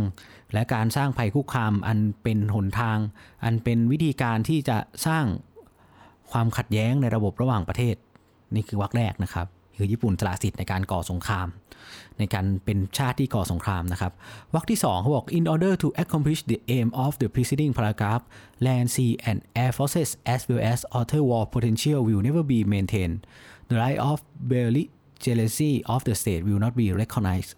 [0.54, 2.98] และการสร้างภัยคุกคามอันเป็นหนทาง
[3.44, 5.26] อันเป็นวิธีการที่จะสร้าง
[6.32, 7.96] ความขัดแย้งในระบบระหว่างประเทศ
[8.56, 9.48] นี่คือวรรคแรกนะครับ
[9.82, 11.48] คือญี่ปุ่นสละสิทธิ์ในการก่อสงคราม
[12.20, 14.14] ในการเป็นชาติที่ก่อสงครามนะครับ
[14.54, 18.24] วรรคที่2เขาบอก in order to accomplish the aim of the preceding paragraph
[18.66, 23.18] land sea and air forces as well as other war potential will never be maintained
[23.70, 24.18] the right of
[24.52, 27.52] belligerency of the state will not be recognized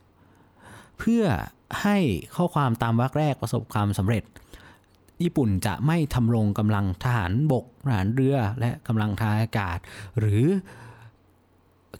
[1.00, 1.24] เพื่อ
[1.82, 1.98] ให้
[2.36, 4.24] ข้อความตามวรรคแรกประสบความสำเร็จ
[5.24, 9.78] ญี่ปุ่นจะไม่ทำรงกำลังทหารบกทหารเรือและกำลังทางอากาศ
[10.20, 10.46] หรือ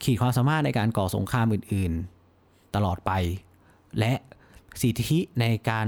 [0.04, 1.94] ขีดความสามารถในการก่อสงครามอื่น
[2.34, 3.12] ๆ ตลอดไป
[4.00, 4.14] และ
[4.82, 5.88] สิทธิในการ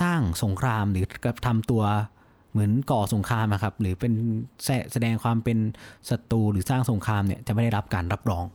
[0.00, 1.84] สร้างสงครามหรือกระทำตัว
[2.50, 4.12] เหมือนก่อสงครามนะครับ หรือเป็น
[4.92, 5.58] แสดงความเป็น
[6.10, 8.46] ศัตรูหรือสร้างสงครามเนี่ยจะไม่ได้รับการรับรอง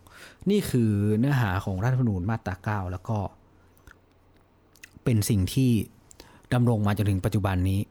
[0.50, 3.18] นี่คือเนื้อหาของรัฐธรรมนูญมาตรา9แล้วก็
[5.04, 5.72] เป็นสิ่งที่
[6.54, 7.82] ดำรงมาจนถึงปัจจุบันนี้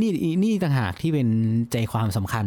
[0.00, 0.10] นี่
[0.42, 1.28] นี่ต่างหากที่เป็น
[1.72, 2.46] ใจความสำคัญ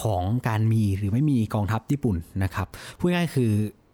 [0.00, 3.50] ของการมีหรือไม่มีกองทัพญี่ปุ่นนะครับพูดง่ายคือ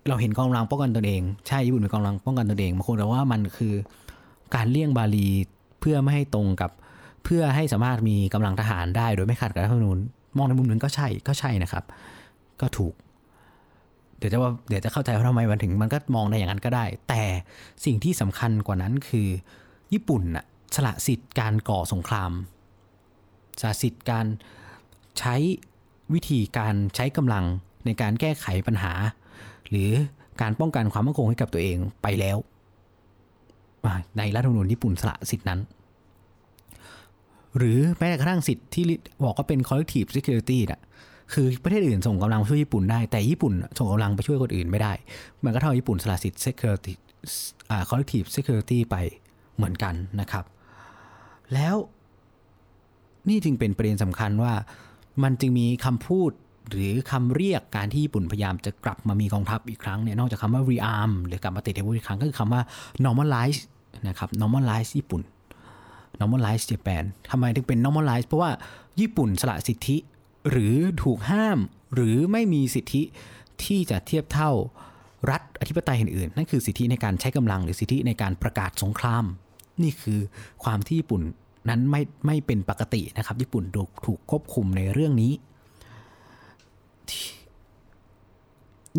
[0.09, 3.75] เราเห็นกองกำลังป้องกันตนเองใช่ญี่ปุ่นเป็นกองกำลังป้องกันตนเองบางคนแต่ว่ามันคือ
[4.55, 5.29] การเลี่ยงบาลี
[5.81, 6.71] เพื่อไม่ให้ตรงกับ
[7.25, 9.99] เพื่อให้สามารถมีกำลังทหารได้โดยไม่ขัดกับรัฐธรรมนูญ
[10.37, 11.85] มองในมุมนึงก็ใช่ก็ใช่นะครับ
[12.61, 12.95] ก็ถูก
[14.19, 17.23] เดี๋ยวจะว่าเดี๋ยวจะเข้าใจว่าทำไมมันถึงมันก็มองในอย่างนั้นก็ได้ แต่
[17.85, 19.29] สิ่งที่สำคัญกว่านั้นคือ
[19.93, 22.33] ญี่ปุ่นน่ะสละสิทธิ์การก่อสงคราม
[23.61, 24.27] สละสิทธิ์การ
[25.19, 25.35] ใช้
[26.14, 27.44] วิธีการใช้กำลัง
[27.87, 28.92] ในการแก้ไขปัญหา
[29.70, 29.90] หรือ
[30.40, 32.37] การป้องกันความมั่นคงให้กับตัวเองไปแล้ว
[34.18, 35.61] ในรัฐธรรมนูญญี่ปุ่นสละสิทธินั้น
[37.57, 38.85] หรือแม้แต่กระทั่งสิทธิ์ที่
[39.25, 40.81] บอกว่าเป็น collective security น่ะ
[41.33, 44.92] คือประเทศอื่นส่งกำลังช่วยญี่ปุ่นได้แต่ญี่ปุ่นส่งกำลังไปช่วยคนอื่นไม่ได้
[45.44, 46.94] มันก็เท่าญี่ปุ่นสละสิทธิ์ security
[47.70, 48.96] อ่า collective security ไป
[49.57, 50.44] เหมือนกันนะครับ
[51.55, 51.77] แล้ว
[53.29, 54.53] นี่จึงเป็นประเด็นสำคัญว่า
[55.22, 56.30] มันจึงมีคำพูด
[56.70, 62.62] หรือคำเรียกการที่ญี่ปุ่นพยายามจะกลับมามีกองทัพอีกครั้งเนี่ยนอกจากคำว่า rearm หรือกลับมาติดอาวุธอีกครั้งก็คือคำว่า
[63.04, 63.61] normalize
[64.09, 65.22] นะครับ normalize ญี่ปุ่น
[66.20, 68.50] normalize Japan ทำไมถึงเป็น normalize เพราะว่า
[69.00, 69.96] ญี่ปุ่นสละสิทธิ
[70.50, 71.59] หรือถูกห้าม
[71.94, 73.02] หรือไม่มีสิทธิ
[73.64, 74.50] ที่จะเทียบเท่า
[75.30, 79.24] รัฐอธิปไตยอื่นๆนั่นคือสิทธิในการใช้กำลังหรือสิทธิในการประกาศสงคราม
[79.83, 80.20] นี่คือ
[80.64, 81.22] ความที่ญี่ปุ่น
[81.68, 85.33] นั้นไม่ไม่เป็นปกตินะครับ ญี่ปุ่นถูกถูกควบคุมในเรื่องนี้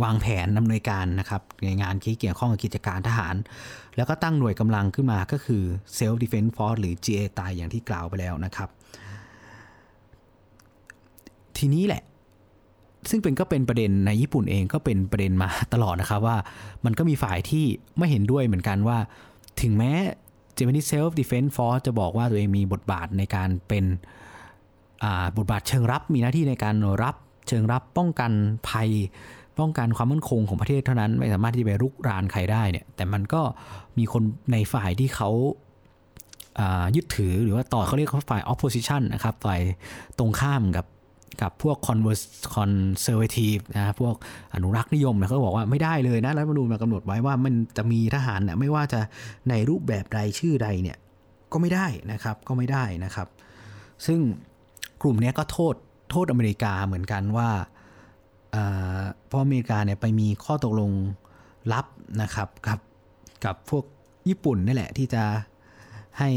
[0.02, 3.34] วางแผนดำเนินการนะครับในงานที่เกี่ยวข้องกับกิจการทหาร
[3.96, 5.62] แล้วก็ตั้งหน่วยกำลังขึ้นมาก็คือ
[5.96, 8.68] Self Defense Force หรือ GA ตายอย่างที่กล่าวไปแล้วนะครับ
[11.58, 12.02] ทีนี้แหละ
[13.10, 16.36] ซึ่งเป็นก็เป็นประเด็นในญี่ปุ่นเองก็เป็นประเด็นมาตลอดนะครับว่า
[16.84, 17.64] มันก็มีฝ่ายที่
[17.98, 18.98] ไม่เห็นด้วยเหมือนกันว่า
[19.62, 19.92] ถึงแม้
[20.58, 23.84] Japanese Self Defense Force จะบอกว่าตัวเองมีบทบาทในการเป็น
[25.36, 27.14] บทบาทเชิงรับมีหน้าที่ในการรับ
[27.48, 28.32] เชิงรับป้องกัน
[28.68, 28.88] ภัย
[29.58, 33.42] ป้องกันความมั่นคงของประเทศเท่านั้น ไม่สามารถที่จะไปรุกรานใครได้เนี่ยแต่มันก็
[33.98, 35.30] มีคนในฝ่ายที่เขา
[36.96, 39.60] ยึดถือหรือว่าต่อเขาเรียกว่าฝ่าย opposition นะครับฝ่าย
[40.18, 40.86] ตรงข้ามกับ
[41.40, 41.76] กับพวก
[42.56, 44.14] conservative นะพวก
[44.54, 49.00] อนุรักษ์นิยมเนี่ยเขาบอกว่าไม่ได้เลยนะรัฐธรรมนูญมากำหนดไว้ว่ามันจะมีทหารเนี่ยไม่ว่าจะ
[49.48, 50.96] ในรูปแบบใดชื่อใดเนี่ย
[51.52, 53.28] ก็ไม่ได้นะครับก็ไม่ได้นะครับ
[54.06, 54.20] ซึ่ง
[55.02, 55.74] กลุ่มนี้ก็โทษ
[56.10, 57.50] โทษอเมริกาเหมือนกันว่า
[59.26, 60.90] เพราะอเมริกาเนี่ยไปมีข้อตกลง
[61.72, 61.86] ลับ
[62.22, 62.80] นะครับกับ
[63.44, 63.84] กับพวก
[64.28, 65.22] ญี่ปุ่นนี่แหละที่จะ
[66.18, 66.30] ให้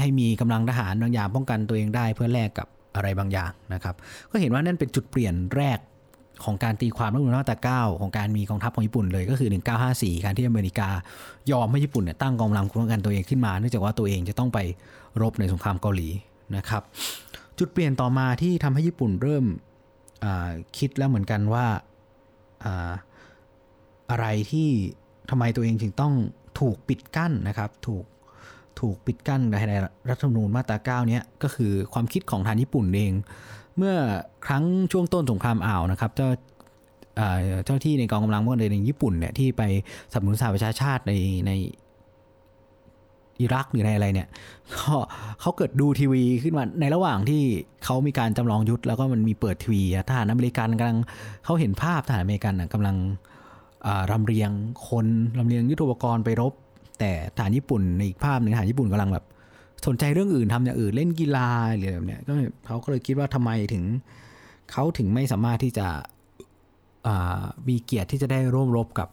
[0.00, 3.94] ให้มีกำลังทหารบางอย่างป้องกันตัวเองได้เพื่อแลกกับ อะไรบางอย่างนะครับ
[4.30, 5.78] ก็เห็นว่านั่นเป็นจุดเปลี่ยนแรก
[6.44, 9.48] ของการตีความรัฐธรรมนูญมาตรา9ของการมีกองทัพของญี่ปุ่นเลยก็คือ
[9.86, 10.88] 1954 การที่อเมริกา
[11.50, 14.58] ยอมให้ญี่ปุ่นเนี่ยตั้งกองกำลังป้องกันตัวเองขึ้นมา เนื่องจากว่าตัวเองจะต้องไป
[15.20, 16.08] รบในสงครามเกาหลี
[16.56, 16.82] นะครับ
[17.58, 19.44] จุดเปลี่ยนต่อมาที่ทำให้ญี่ปุ่นเริ่ม
[20.78, 21.66] คิดแล้วเหมือนกันว่า
[24.10, 24.68] อะไรที่
[25.30, 26.14] ทำไมตัวเองจึงต้อง
[26.60, 28.04] ถูกปิดกั้นนะครับ ถูก
[28.80, 29.74] ถูกปิดกั้นใน
[30.10, 33.12] รัฐธรรมนูญมาตรา9เนี้ยก็คือความคิดของทางญี่ปุ่นเอง
[33.76, 33.94] เมื่อ
[34.46, 36.28] ครั้งช่วงต้นสงครามอ่าวนะครับเจ้า
[37.64, 39.62] เจ้าที่ในกองกำลังพวกในญี่ปุ่นเนี่ยที่ไป
[40.12, 41.12] สนับสนุนสหประชาชาติใน
[41.46, 41.52] ใน
[43.40, 44.28] อิรักหรือในอะไรเนี่ย
[44.78, 44.94] ก็
[45.40, 47.42] เขาเกิดดูทีวีขึ้นมาในระหว่างที่
[47.84, 50.98] เขามีการจำลองยุทธแล้วก็มันมีเปิดทีวีทหารอเมริกันกำลัง
[51.44, 52.96] เขาเห็นภาพทหารอเมริกันกำลัง
[54.10, 54.50] รำเรียง
[54.88, 55.06] คน
[55.38, 56.52] รำเรียงยุทโธปกรณ์ไปรบ
[56.98, 59.24] แต่ทหารญี่ปุ่นในอีกภาพหนึ่งทหารญี่ปุ่นกำลังแบบ
[59.86, 62.32] สนใจเรื่องอื่นทำอย่างอื่นเล่นกีฬาอะไรแบบเนี้ยก็
[62.66, 63.84] เขาก็เลยคิดว่าทำไมถึง
[64.70, 65.86] เขาถึงไม่สามารถที่จะ
[67.68, 69.08] มีเกียรติที่จะได้ร่วมรบกับ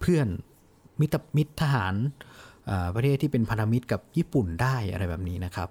[0.00, 0.28] เพื่อน
[1.00, 1.94] มิตรมิตรทหาร
[2.94, 5.68] ประเทศที่เป็นพันธมิตรกับญี่ปุ่นได้อะไรแบบนี้นะครับ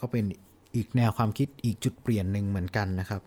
[0.00, 0.24] ก็เป็น
[0.76, 3.22] อีกแนวความคิดอีกจุดเปลี่ยนหนึ่งเหมือนกันนะครับ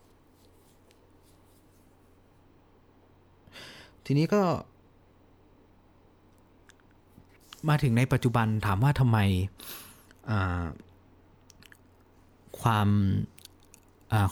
[4.05, 4.41] ทีนี้ก็
[7.69, 9.17] มาถึงในปัจจุบันถามว่าทำไม
[12.61, 12.87] ความ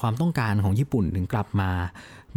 [0.01, 1.69] ความต้องการของญี่ปุ่นถึงกลับมา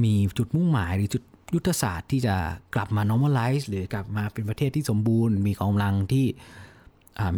[0.05, 1.23] มีจุดมุ่งหมายหรือจุด
[1.55, 2.35] ยุทธศาสตร์ที่จะ
[2.75, 6.27] กลับมา normalize หรือกลับมาเป็นประเทศที่สมบูรณ์ มีกองกำลังที่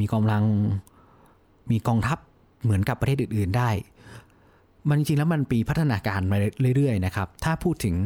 [0.00, 0.44] มีกองกำลัง
[1.70, 2.18] มีกองทัพ
[2.62, 3.70] เหมือนกับประเทศอื่น ๆได้
[4.88, 6.36] มันจริงๆแล้วมันปีพัฒนาการมา
[6.76, 7.96] เรื่อยๆนะครับ ถ้าพูดถึง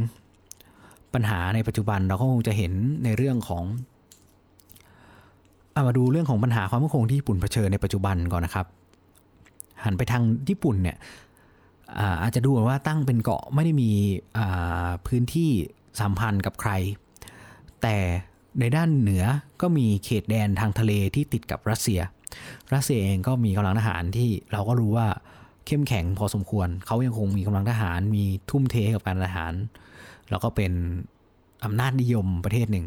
[1.15, 2.73] ปัญหาในปัจจุบันเราก็คงจะเห็น
[3.05, 3.65] ในเรื่องของ
[5.87, 8.67] มาดูเรื่องของปัญหาความมั่นคงที่ญี่ปุ่นเผชิญในปัจจุบันก่อนนะครับ
[9.85, 10.97] หันไปทางญี่ปุ่นเนี่ย
[12.23, 13.91] อาจจะดูว่าตั้งเป็นเกาะไม่ได้มี
[15.07, 15.51] พื้นที่
[16.01, 16.73] สัมพันธ์กับใคร
[17.83, 17.97] แต่
[18.61, 19.25] ในด้านเหนือ
[19.61, 22.01] ก็มีเขตแดนทางทะเลที่ติดกับรัสเซีย
[22.75, 25.07] รัสเซียเองก็มีกำลังทหารที่เราก็รู้ว่า
[25.67, 29.53] เข้มแข็งพอสมควร เขายังคงมีกำลังทหารมีทุ่มเทกับการทหาร
[30.31, 30.73] แล้วก็เป็น
[31.65, 32.87] อำนาจนิยมประเทศหนึ่ง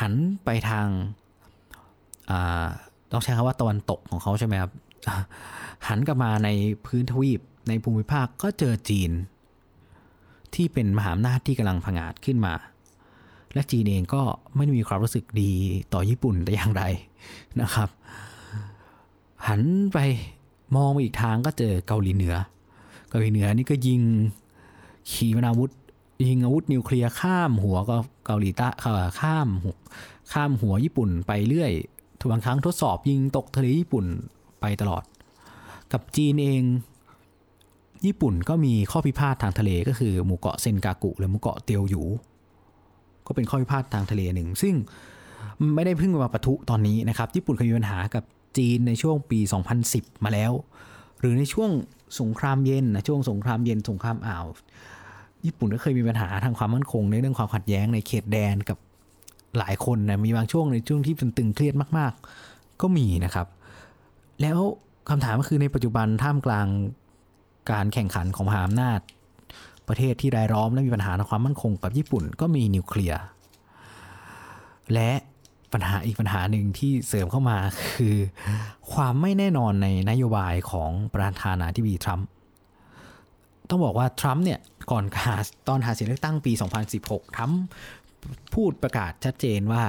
[0.00, 0.12] หัน
[0.44, 0.86] ไปทาง
[3.12, 4.72] ต้องใช้คำว่าตะวันตกของเขาใช่ไหมครับ
[5.88, 6.48] หันกลับมาใน
[6.86, 9.10] พื้นทวีปในภูมิภาคก็เจอจีน
[10.54, 12.54] ที่เป็นมหาอำนาจที่กำลังผงาดขึ้นมา
[13.54, 14.22] และจีนเองก็
[14.54, 15.52] ไม่ได้มีความรู้สึกดี
[15.92, 16.84] ต่อญี่ปุ่นแต่อย่างใด
[17.60, 17.88] นะครับ
[19.48, 19.98] หันไป
[20.76, 22.34] มองไปอีกทางก็เจอเกาหลีเหนือ
[23.10, 24.00] เกาหลีเหนือนี่ก็ยิง
[25.12, 25.70] ขีปนาวุธ
[26.26, 29.48] ยิงอาวุธนิวเคลียร์ข้ามหัวก็เกาหลีใต้ข้าม
[30.32, 31.72] ข้ามหัวญี่ปุ่นไปเรื่อย
[32.22, 34.06] ทุกบางครั้งทดสอบยิงตกทะเลญี่ปุ่น
[34.60, 35.02] ไปตลอด
[35.92, 36.62] กับจีนเอง
[38.06, 42.02] ญี่ปุ่นก็มีข้อพิพาททางทะเลก็คือหมู่เกาะเซนกากุ หรือหมู่เกาะเตียวหยู
[43.26, 44.74] ก็เป็นข้อพิพาททางทะเลหนึ่ง ซึ่ง
[45.74, 48.24] ไม่ได้เพิ่งมาปะทุตอนนี้นะครับ ญี่ปุ่นเคยมีปัญหากับ
[48.58, 49.38] จีนในช่วงปี
[49.82, 50.52] 2010 มาแล้ว
[51.20, 51.70] หรือในช่วง
[52.20, 54.44] สงครามเย็นนะช่วงสงครามเย็นสงครามอ่าว
[55.44, 58.78] ญี่ปุ่นก็เคยมีปัญหาทางความมั่นคงในเรื่องความขัดแย้งในเขตแดนกับ
[59.58, 63.46] หลายคนนะมีบางช่วงในช่วงที่เป็นตึงเครียดมากๆ ก็มีนะครับ
[64.40, 64.58] แล้ว
[65.10, 66.66] คำถามก็คือในปัจจุบันท่ามกลาง
[67.70, 69.00] การแข่งขันของมหาอำนาจ
[69.88, 73.20] ประเทศที่รายล้อมและมีปัญหาในความมั่นคงกับญี่ปุ่น ก็มีนิวเคลียร์
[74.94, 75.10] และ
[75.72, 77.58] ปัญหาอีกปัญหาหนึ่งที่เสริมเข้ามา
[77.94, 78.16] คือ
[78.92, 82.28] ความไม่แน่นอนในนโยบายของประธานาธิบดีทรัมป์
[83.68, 84.60] ต้องบอกว่าทรัมป์เนี่ย
[84.90, 85.36] ก่อนหา
[85.68, 86.52] ตอนหาเสียงเลือกตั้งปี
[86.94, 87.60] 2016ทรัมป์
[88.54, 89.82] พูดประกาศชัดเจนว่า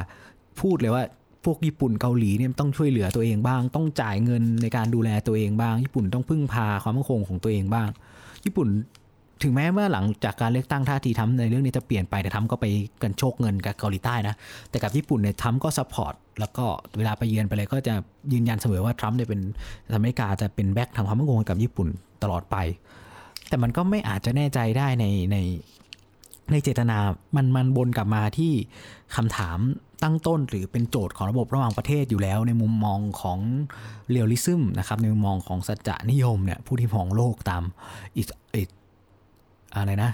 [0.61, 1.03] พูดเลยว่า
[1.45, 7.87] พวกญี่ปุ่นเกาหลีเนี่ยต้องช่วยเหลือตัวเองบ้าง ต้องจ่ายเงินในการดูแลตัวเองบ้าง ญี่ปุ่นต้องพึ่งพาความมั่นคงของตัวเองบ้าง
[8.45, 8.67] ญี่ปุ่น
[9.43, 12.65] ถึงแม้ว่าหลังจากการเลือกตั้งท่าทีทรัมป์ในเรื่องนี้จะเปลี่ยนไปแต่ทรัมป์ก็ไป
[13.01, 14.35] กรรโชกเงินกับเกาหลีใต้นะ
[14.69, 16.65] แต่กับญี่ปุ่นเนี่ยทรัมป์ก็ support แล้วก็
[16.97, 17.93] เวลาไปเยือนไปเลยก็จะ
[18.33, 19.41] ยืนยันเสมอว่าทรัมป์เนี่ยเป็น
[19.93, 21.87] อเมริกาจะเป็น back ทางความมั่นคงกับญี่ปุ่น
[22.23, 22.57] ตลอดไป
[23.49, 25.37] แต่มันก็ไม่อาจจะแน่ใจได้ในใน
[26.51, 26.97] ในเจตนา
[27.35, 28.51] มันมันวนกลับมาที่
[29.15, 29.59] คำถาม
[30.03, 33.39] ตั้งต้นหรือเป็นโจทย์ของระบบระหว่างประเทศอยู่แล้ว ในมุมมองของ
[34.11, 37.63] realism นะครับ ในมุมมองของสัจจนิยมเนี่ยผู้ที่มองโลกตาม
[38.17, 38.23] อิ
[38.55, 38.63] อิ
[39.75, 40.11] อะไรนะ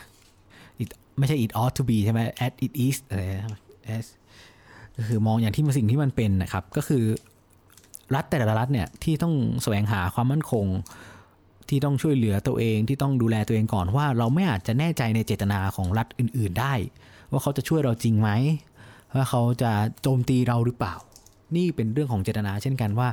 [0.83, 3.23] it ไม่ใช่ it ought to be ใช่ไหม as it is อะไร
[3.95, 4.05] as
[4.97, 7.03] ก็คือมองอย่างที่มันสิ่งที่มันเป็นนะครับ ก็คือ
[8.15, 10.65] รัฐแต่ละรัฐเนี่ยที่ต้องแสวงหาความมั่นคง
[11.69, 16.73] ที่ต้องช่วยเหลือตัวเองที่ต้องดูแลตัวเองก่อนว่า เราไม่อาจจะแน่ใจในเจตนาของรัฐอื่น ๆ ได้
[17.31, 18.29] ว่าเขาจะช่วยเราจริงไหม
[19.15, 20.95] ว่าเขาจะโจมตีเราหรือเปล่า
[21.55, 23.07] นี่เป็นเรื่องของเจตนาเช่นกันว่า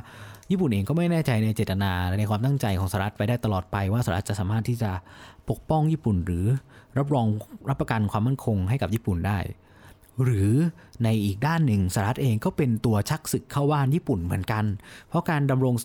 [0.51, 4.91] ญี่ปุ่นเองก็ไม่แน่ใจในเจตนาในความตั้งใจของสหรัฐไปได้ตลอดไปว่าสหรัฐจะสามารถที่จะ
[5.49, 6.45] ปกป้องญี่ปุ่น หรือ
[6.97, 7.27] รับรอง
[7.69, 9.39] รับประกันความมั่นคงให้กับญี่ปุ่นได้
[10.23, 10.51] หรือ
[11.03, 14.65] ในอีกด้านหนึ่งสหรัฐเองก็เป็นตัวชักศึกเข้าว่านญี่ปุ่นเหมือนกัน
[15.09, 15.75] เพราะการดำรง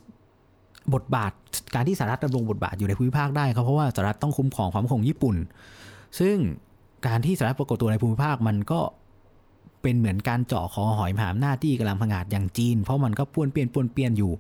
[0.95, 1.33] บทบาท
[1.75, 5.37] การที่สหรัฐดำรงบทบาทอยู่ในภูมิภาคได้ครับเพราะว่าสหรัฐต้องคุ้มครองความคงญี่ปุ่น
[6.19, 6.37] ซึ่ง
[7.07, 8.81] การที่สหรัฐปรากฏตัวในภูมิภาคมันก็
[9.83, 14.33] เป็นเหมือนการเจาะคอหอยมหาอำนาจที่กำลังผงาดอย่างจีน เพราะมันก็ป้วนเปี้ยนป้วนเปี้ยนอยู่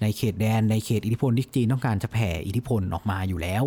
[0.00, 3.64] ในเขตแดนในเขตอิทธิพลที่จีนต้องการจะแผ่อิทธิพลออกมาอยู่แล้ว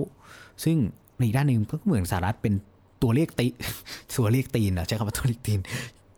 [0.63, 0.78] ซึ่ง
[1.20, 2.54] ในด้านหนึ่งก็เหมือนสหรัฐเป็น
[3.02, 3.48] ตัวเรียกตี
[4.16, 5.60] ตัวเรียกตีนอะใช้คำว่าตัวเรียกตีน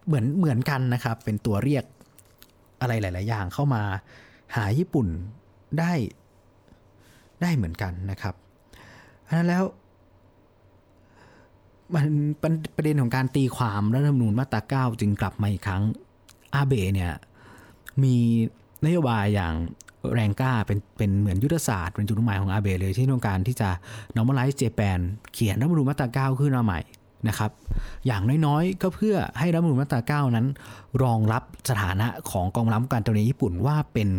[0.08, 1.84] เหมือนเหมือนกันนะครับ เป็นตัวเรียก
[2.82, 3.82] อะไรหลาย ๆ อย่างเข้ามา
[4.56, 5.08] หาญี่ปุ่น
[5.80, 5.94] ได้
[7.42, 8.36] ได้เหมือนกันนะครับ
[9.26, 9.64] เพราะนั้นแล้ว
[11.96, 12.06] มัน
[12.40, 15.84] เป็นประเด็นของการตีความรัฐธรรมนูญมาตราเก้าจึงกลับมาอีกครั้ง
[16.56, 17.12] อาเบเนี่ย
[18.04, 18.16] มี
[18.86, 19.54] นโยบายอย่าง
[20.16, 23.70] แรงกล้าเป็นเป็นเหมือนยุทธศาสตร์เป็นจุดมุ่งหมายของอาเบเลยที่ต้องการที่จะ
[24.16, 25.00] normalize Japan
[25.34, 26.80] เขียนรัฐธรรมนูญมาตราเก้าขึ้นมาใหม่
[27.28, 27.52] นะครับ
[28.06, 30.48] อย่างน้อยๆ ก็เพื่อให้รัฐธรรมนูญมาตราเก้านั้น
[31.04, 34.10] รองรับสถานะของกองทัพการตัวนี้ญี่ปุ่นว่าเป็น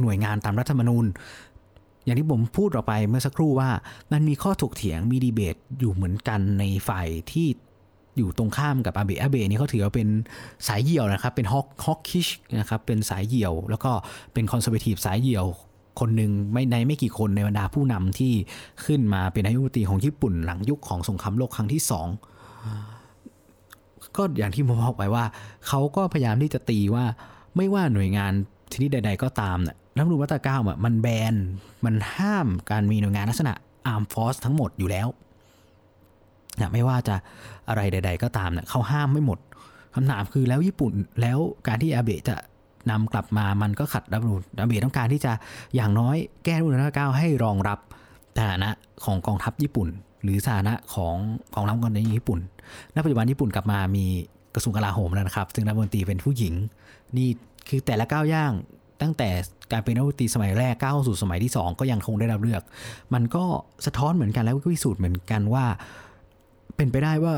[0.00, 1.06] หน่วยงานตามรัฐธรรมนูญ
[2.04, 3.70] อย่างที่ผมพูดออกไปเมื่อสักครู่ว่า
[4.12, 7.46] มันมีข้อถกเถียงมีดีเบตอยู่เหมือนกันในฝ่ายที่
[8.18, 10.08] อยู่ตรงข้ามกับอาเบะอาเบะนี่เขาถือว่าเป็น
[10.68, 13.92] สายเหี่ยวนะครับ เป็น hawk hawkish นะครับเป็นสายเหี่ยว แล้วก็
[14.32, 15.44] เป็นคอนเซอร์เวทีฟสายเหี่ยว
[16.00, 18.32] คนหนึ่งไม่ในไม่กี่คนในบรรดาผู้นำที่
[18.84, 22.08] ขึ้นมาเป็นนายกรัฐมนตรีของญี่ปุ่นหลังยุคของสงครามโลกครั้งที่สอง
[24.16, 25.24] ก็อย่างที่ผมบอกไปว่า
[25.68, 27.04] เขาก็พยายามที่จะตีว่า
[27.56, 28.32] ไม่ว่าหน่วยงาน
[28.72, 31.34] ชนิดใด ๆ ก็ตามเนี่ย รัฐธรรมนูญมาตราเก้าอะมัน ban
[31.84, 33.54] มันห้ามการมีหน่วยงานลักษณะ
[33.86, 35.08] armed force ทั้งหมดอยู่แล้ว
[36.60, 37.14] นะไม่ว่าจะ
[37.68, 39.38] อะไรใด ๆ ก็ตามเนี่ยเขาห้ามไม่หมด
[39.94, 42.36] คำถามคือแล้วญี่ปุ่นแล้วการที่อาเบะจะ
[42.90, 45.32] นำกลับมามันก็ขัดรัฐมนูญอาเบะต้องการที่จะ
[45.74, 47.78] อย่างน้อยแก้รัฐมนูญมาตราเก้าให้รองรับ
[48.38, 48.70] ฐานะ
[49.04, 49.88] ของกองทัพญี่ปุ่น
[50.22, 51.16] หรือสถานะของ
[51.54, 52.40] กองทัพกองทัพญี่ปุ่น
[52.94, 54.06] ณปัจจุบันญี่ปุ่นกลับมามี
[54.54, 56.54] กระทรวงกลาโหมแล้วนะครับ ซึ่งรัฐมนตรีเป็นผู้หญิง
[57.16, 57.28] นี่
[57.68, 58.52] คือแต่ละก้าวย่าง
[59.02, 59.28] ตั้งแต่
[59.72, 62.62] การเป็นนักดนตรีสมัยแรกก้าวสู่สมัยที่ 2 ก็ยังคงได้รับเลือก
[63.14, 63.44] มันก็
[63.86, 65.64] สะท้อนเหมือนกันแล้วก็พิสูจน์เหมือนกันว่า
[66.76, 67.34] เป็นไปได้ว่า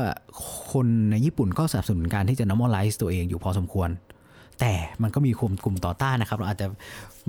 [0.71, 3.91] คนในญี่ปุ่นก็สนับสนุนการที่จะ normalize ตัวเองอยู่พอสมควร
[4.61, 6.67] แต่มันก็มีกลุ่มกลุ่มต่อต้านนะครับเราอาจจะ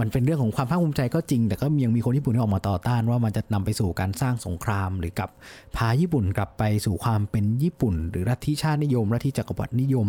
[0.01, 5.29] มันเป็นเรื่องของความภาคภูมิใจก็จริง แต่ก็ยังมีคนญี่ปุ่นที่ออกมาต่อต้านว่ามันจะนำไปสู่การสร้างสงคราม หรือกับ
[5.77, 10.09] พาญี่ปุ่นกลับไปสู่ความเป็นญี่ปุ่น หรือรัฐชาตินิยมรัฐจักรวรรดินิยม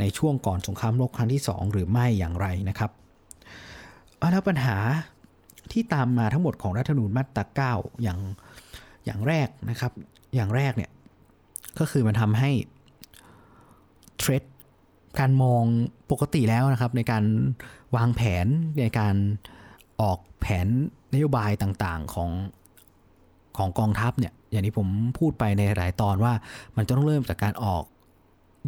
[0.00, 2.90] ในช่วงก่อนสงครามโลกครั้งที่ 2 หรือไม่อย่างไรนะครับ
[4.30, 4.76] แล้วปัญหา
[5.72, 8.18] ที่ตามมาทั้งหมดของรัฐธรรมนูญมาตราเก้าอย่าง
[9.04, 9.92] อย่างแรกนะครับ
[10.34, 10.90] อย่างแรกเนี่ย
[11.78, 12.50] ก็คือมันทำให้
[14.18, 14.42] เทรด
[15.18, 15.64] การมอง
[16.10, 17.24] ปกติแล้วนะครับ ในการ
[17.96, 18.46] วางแผน
[18.80, 19.14] ในการ
[20.00, 20.66] ออกแผน
[21.14, 22.30] นโยบายต่างๆของ
[23.56, 26.32] ของกองทัพเนี่ย อย่างที่ผมพูดไปในหลายตอนว่า
[26.76, 27.84] มันจะต้องเริ่มจากการออก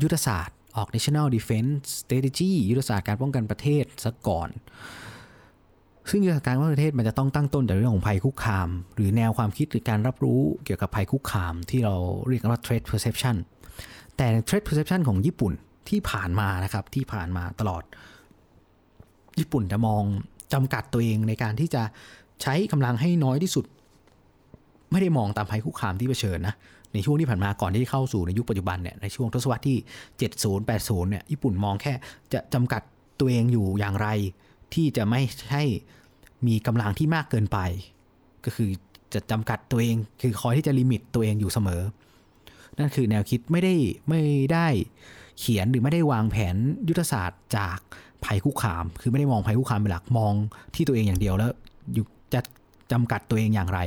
[0.03, 4.49] ยุทธศาสตร์ ออก national defense strategy ยุทธศาสตร์การป้องกันประเทศซะก่อน
[6.09, 11.95] ซึ่งยุทธการว่าประเทศมันจะต้องตั้งต้นจากเรื่องของภัยคุกคาม หรือแนวความคิดหรือการรับรู้เกี่ยวกับภัยคุกคามที่เรา
[12.29, 13.37] เรียกว่า threat perception
[14.17, 15.53] แต่ threat perception ของญี่ปุ่น
[15.89, 17.83] ที่ผ่านมานะครับที่ผ่านมาตลอด
[19.39, 20.03] ญี่ปุ่นจะมอง
[20.53, 21.83] จำกัดตัวเองในการที่จะ
[22.43, 23.65] ใช้กำลังให้น้อยที่สุด
[24.91, 26.55] ไม่ได้มองตามภัยคุกคามที่เผชิญนะ
[26.93, 29.79] ในช่วงที่ผ่านมาก่อนที่เข้าสู่ในยุคปัจจุบันเนี่ยในช่วงทศวรรษที่
[30.19, 31.93] 70 80เนี่ยญี่ปุ่นมองแค่
[32.33, 32.83] จะจำกัด
[33.21, 34.09] ตัวเองอยู่อย่างไร
[34.75, 35.63] ที่จะไม่ใช่
[36.47, 37.59] มีกำลังที่มากเกินไป
[38.45, 38.71] ก็คือ
[39.15, 41.83] จะจำกัดตัวเอง คือคอยที่จะลิมิตตัวเองอยู่เสมอ
[42.79, 43.75] นั่นคือแนวคิดไม่ได้
[44.09, 44.69] ไม่ได้
[45.39, 46.57] เขียนหรือไม่ได้วางแผน
[46.89, 47.79] ยุทธศาสตร์จาก
[48.25, 50.35] ภัยคุกคาม คือไม่ได้มองภัยคุกคามเป็นหลักมอง
[50.75, 51.53] ที่ตัวเองอย่างเดียวแล้ว
[52.35, 52.41] จะ
[52.93, 53.81] จำกัดตัวเองอย่างไร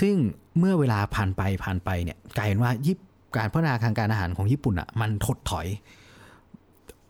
[0.00, 0.14] ซึ่ง
[0.58, 2.98] เมื่อเวลาผ่านไปผ่านไปเนี่ยกลายเป็นว่ายิป
[3.36, 5.66] การพัฒนาทางการอาหารของญี่ปุ่นอะ่ะมันถดถอย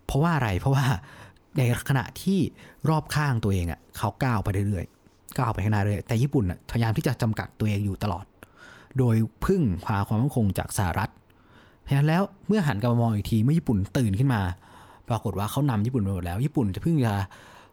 [0.07, 0.87] เพราะว่าอะไรเพราะว่า
[1.57, 2.39] ในขณะที่
[2.89, 8.25] รอบข้างตัวเองอะเขาก้าวไปเรื่อยๆก้าวไปข้างหน้าเรื่อยแต่ญี่ปุ่นอะพยายามที่จะจำกัดตัวเองอยู่ตลอด
[8.99, 11.11] โดยพึ่งพาความมั่นคงจากสหรัฐ
[11.83, 14.43] เพราะฉะนั้นแล้วเมื่อหันกลับมามองอีกทีเมื่อญี่ปุ่นตื่นขึ้นมา
[15.09, 17.15] ปรากฏว่าเขานำญี่ปุ่นไปหมดแล้ว ญี่ปุ่นจะเพิ่งจะ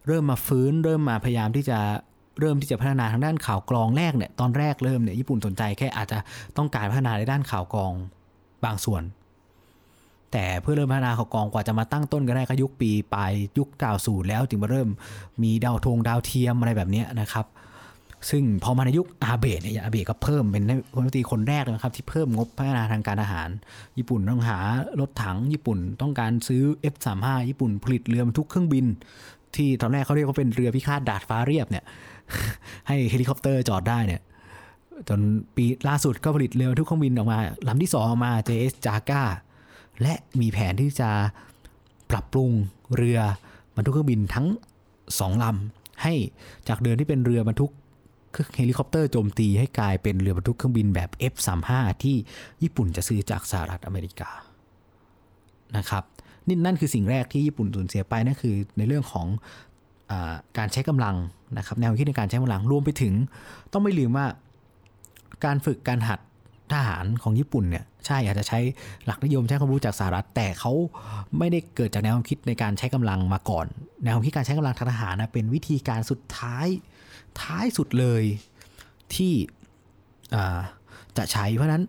[0.07, 1.77] เริ่มมาฟื้น เริ่มมาพยายามที่จะ
[2.39, 6.17] เริ่มที่จะพัฒนาทางด้านข่าวกรองแรกเนี่ยตอนแรกเริ่มเนี่ยญี่ปุ่นสนใจแค่อาจจะ
[6.57, 7.93] ต้องการพัฒนาในด้านข่าวกรอง
[8.65, 9.03] บางส่วน
[10.32, 13.67] แต่เพื่อเริ่มพัฒนาข่าวกองกว่าจะมาตั้งต้นกันได้ก็ยุคปีปลายยุค
[13.99, 14.89] 90แล้วถึงมาเริ่ม
[15.43, 17.47] มีดาวธงดาวเทียมอะไรแบบนี้นะครับ
[18.30, 20.63] ซึ่งพอมาในยุคอาเบะเนี่ยอาเบะก็เพิ่มเป็น
[20.93, 23.49] คนตีคนแรกนะครับที่เพิ่มงบพัฒนาทางการอาหาร
[23.97, 24.57] ญี่ปุ่นต้องหา
[24.99, 26.63] รถถังญี่ปุ่นต้องการซื้อ
[26.93, 28.86] F35 ญี่ปุ่นผลิตเรือรรทุกเครื่องบิน
[29.55, 31.86] ที่ตอนแรกเขาเรียกว่าเป็นเรือพิฆาตดาดฟ้าเรียบเนี่ย
[32.88, 34.21] ให้เฮลิคอปเตอร์จอดได้เนี่ย
[35.09, 35.21] จน
[35.55, 39.24] ปีล่าสุดก็ผลิตเรือบรรทุกเครื่องบินออกมาลำที่สองออกมา JS Kaga
[40.02, 41.10] และมีแผนที่จะ
[42.12, 42.52] ปรับปรุง
[42.95, 43.20] เรือ
[43.76, 44.47] บรรทุกเครื่องบินทั้ง
[45.20, 46.14] สองลำให้
[46.68, 47.72] จากเดิมที่เป็นเรือบรรทุก
[48.56, 51.72] เฮลิคอปเตอร์โจมตีให้กลายเป็นเรือบรรทุกเครื่องบินแบบ F35
[52.04, 52.16] ที่
[52.64, 54.30] ญี่ปุ่นจะซื้อจากสหรัฐอเมริกา
[55.78, 56.04] นะครับ
[56.47, 59.28] นี่นั่นคือสิ่งแรกที่ญี่ปุ่นสูญเสียไปนั่นคือในเรื่องของ
[60.12, 60.14] อ
[60.58, 61.16] การใช้กำลัง
[61.58, 63.14] นะครับแนวคิดในการใช้กำลังรวมไปถึง
[63.74, 64.26] ต้องไม่ลืมว่า
[65.45, 66.20] การฝึกการหัด
[66.74, 68.59] ทหารของญี่ปุ่นเนี่ยใช่อาจจะใช้
[69.05, 70.72] หลักนิยมใช้ความรู้จากสหรัฐ แต่เขา
[71.38, 73.65] ไม่ได้เกิดจากแนวความคิดในการใช้กำลังมาก่อน
[74.03, 76.67] แนวความคิดการใช้กำลังทางทหารนะเป็นวิธีการสุดท้าย
[77.41, 78.24] ท้ายสุดเลย
[79.15, 79.34] ที่
[81.17, 81.84] จะใช้เพราะนั้น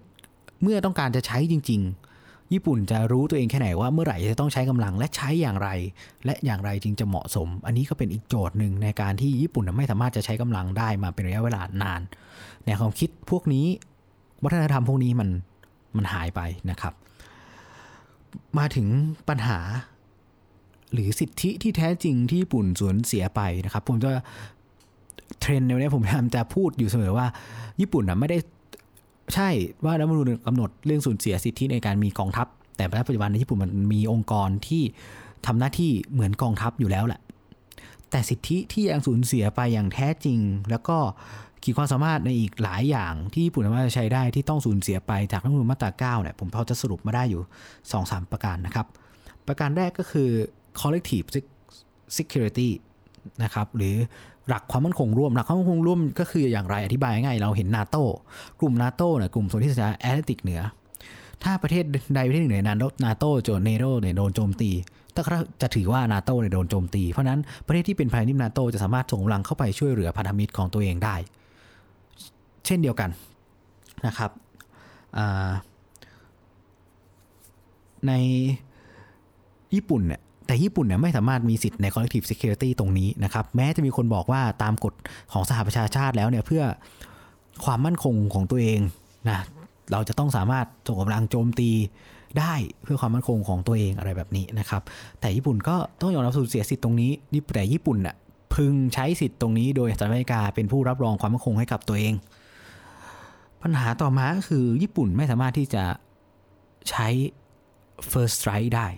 [0.62, 5.68] เมื่อต้องการจะใช้จริง ๆ ญี่ปุ่นจะรู้ตัวเองแค่ไหนว่าเมื่อไหร่จะต้องใช้กำลังและใช้อย่างไร
[6.24, 12.00] และอย่างไรจึงจะเหมาะสม อันนี้ก็เป็นอีกโจทย์หนึ่งในการที่ญี่ปุ่นไม่สามารถจะใช้กำลังได้มาเป็นระยะเวลานาน
[12.64, 13.66] แนวความคิดพวกนี้
[14.44, 15.28] วัฒนธรรมพวกนี้มัน
[15.96, 16.94] มันหายไปนะครับ
[18.58, 18.86] มาถึง
[19.28, 19.58] ปัญหา
[20.92, 24.10] หรือสิทธิที่แท้จริงที่ญี่ปุ่นสูญเสียไปนะครับ ผมจะ
[25.40, 27.26] เทรนด์ในนี้ผมพยายามจะพูดอยู่เสมอว่า
[27.80, 28.38] ญี่ปุ่นนะไม่ได้
[29.34, 29.48] ใช่
[29.84, 34.82] ว่ารัฐมนูญกำหนดเรื่องสูญเสียสิทธิในการมีกองทัพ แต่ปัจจุบันในญี่ปุ่นมันมีองค์กรที่
[35.46, 37.20] ทำหน้าที่เหมือนกองทัพอยู่แล้วแหละ
[38.10, 40.38] แต่สิทธิที่ยังสูญเสียไปอย่างแท้จริง
[40.70, 40.98] แล้วก็
[41.62, 47.42] ขีดความสามารถในอีกหลายอย่างที่ญี่ปุ่นสามารถจะใช้ได้ที่ต้องสูญเสียไปจากรัฐมนูญมาตรา 9 เนี่ย ผมพอจะสรุปมาได้อยู่
[48.02, 48.86] 2-3 ประการนะครับ
[49.46, 50.30] ประการแรกก็คือ
[50.80, 51.26] collective
[52.16, 52.68] security
[53.42, 53.96] นะครับหรือ
[54.48, 57.96] หลักความมั่นคงร่วม หลักความมั่นคงร่วมก็คืออย่างไรอธิบายง่ายเราเห็นนาโต
[58.60, 60.60] กลุ่มนาโตเนี่ยกลุ่มโซนที่สาแอตแลนติกเหนือ
[61.42, 61.84] ถ้าประเทศ
[62.14, 62.60] ใดประเทศหนึ่งใน
[63.04, 64.70] นาโต้โจนเนโรเนี่ยโดนโจมตี
[65.14, 65.22] ถ้า
[65.62, 71.16] จะถือว่านาโต้เนี่ยโดนโจมตี เพราะนั้นประเทศที่เป็นภายในนาโต้จะสามารถส่งกำลังเข้าไปช่วยเหลือพันธมิตรของตัวเองได้
[72.66, 73.10] เช่นเดียวกัน
[74.06, 74.30] นะครับ
[78.06, 78.12] ใน
[79.74, 84.94] ญี่ปุ่นเนี่ยแต่ญี่ปุ่นเนี่ยไม่สามารถมีสิทธิ์ใน collective security ตรงนี้นะครับ แม้จะมีคนบอกว่าตามกฎ
[85.32, 86.62] ของสหประชาชาติแล้วเนี่ยเพื่อ
[87.64, 88.80] ความมั่นคงของตัวเอง
[89.28, 89.38] นะ
[89.92, 91.70] เราจะต้องสามารถส่งกำลังโจมตี
[92.38, 94.82] ได้เพื่อความมั่นคงของตัวเองอะไรแบบนี้นะครับ
[95.20, 97.10] แต่ญี่ปุ่นก็ต้องยอมรับสูญเสียสิทธิ์ตรงนี้
[97.54, 98.14] แต่ญี่ปุ่นน่ะ
[98.54, 102.14] พึงใช้สิทธิ์ตรงนี้โดยสหรัฐอเมริกาเป็นผู้รับรองความมั่นคงให้กับตัวเอง
[103.62, 105.84] ปัญหาต่อมาก็คือญี่ปุ่นไม่สามารถที่จะ
[106.90, 107.08] ใช้
[108.10, 108.88] first strike ได้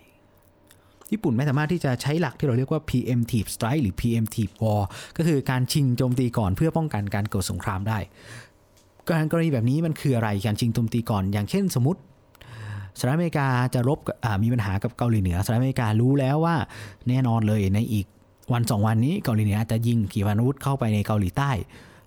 [1.12, 4.82] ญี่ปุ่นไม่สามารถที่จะใช้หลักที่เราเรียกว่า preemptive strike หรือ preemptive war
[5.16, 7.98] ก็คือการชิงโจมตีก่อนเพื่อป้องกันการเกิดสงครามได้
[9.10, 12.00] การกรณีแบบนี้มันคืออะไรการชิงโจมตีก่อน อย่างเช่นสมมติ
[12.98, 13.98] สหรัฐอเมริกาจะรบ
[14.42, 16.56] มีปัญหากับเกาหลีเหนือสหรัฐอเมริการู้แล้วว่า
[17.08, 18.06] แน่นอนเลยในอีก
[18.52, 21.50] วันสองวันนี้เกาหลีเหนือจะยิงขีปนาวุธเข้าไปในเกาหลีใต้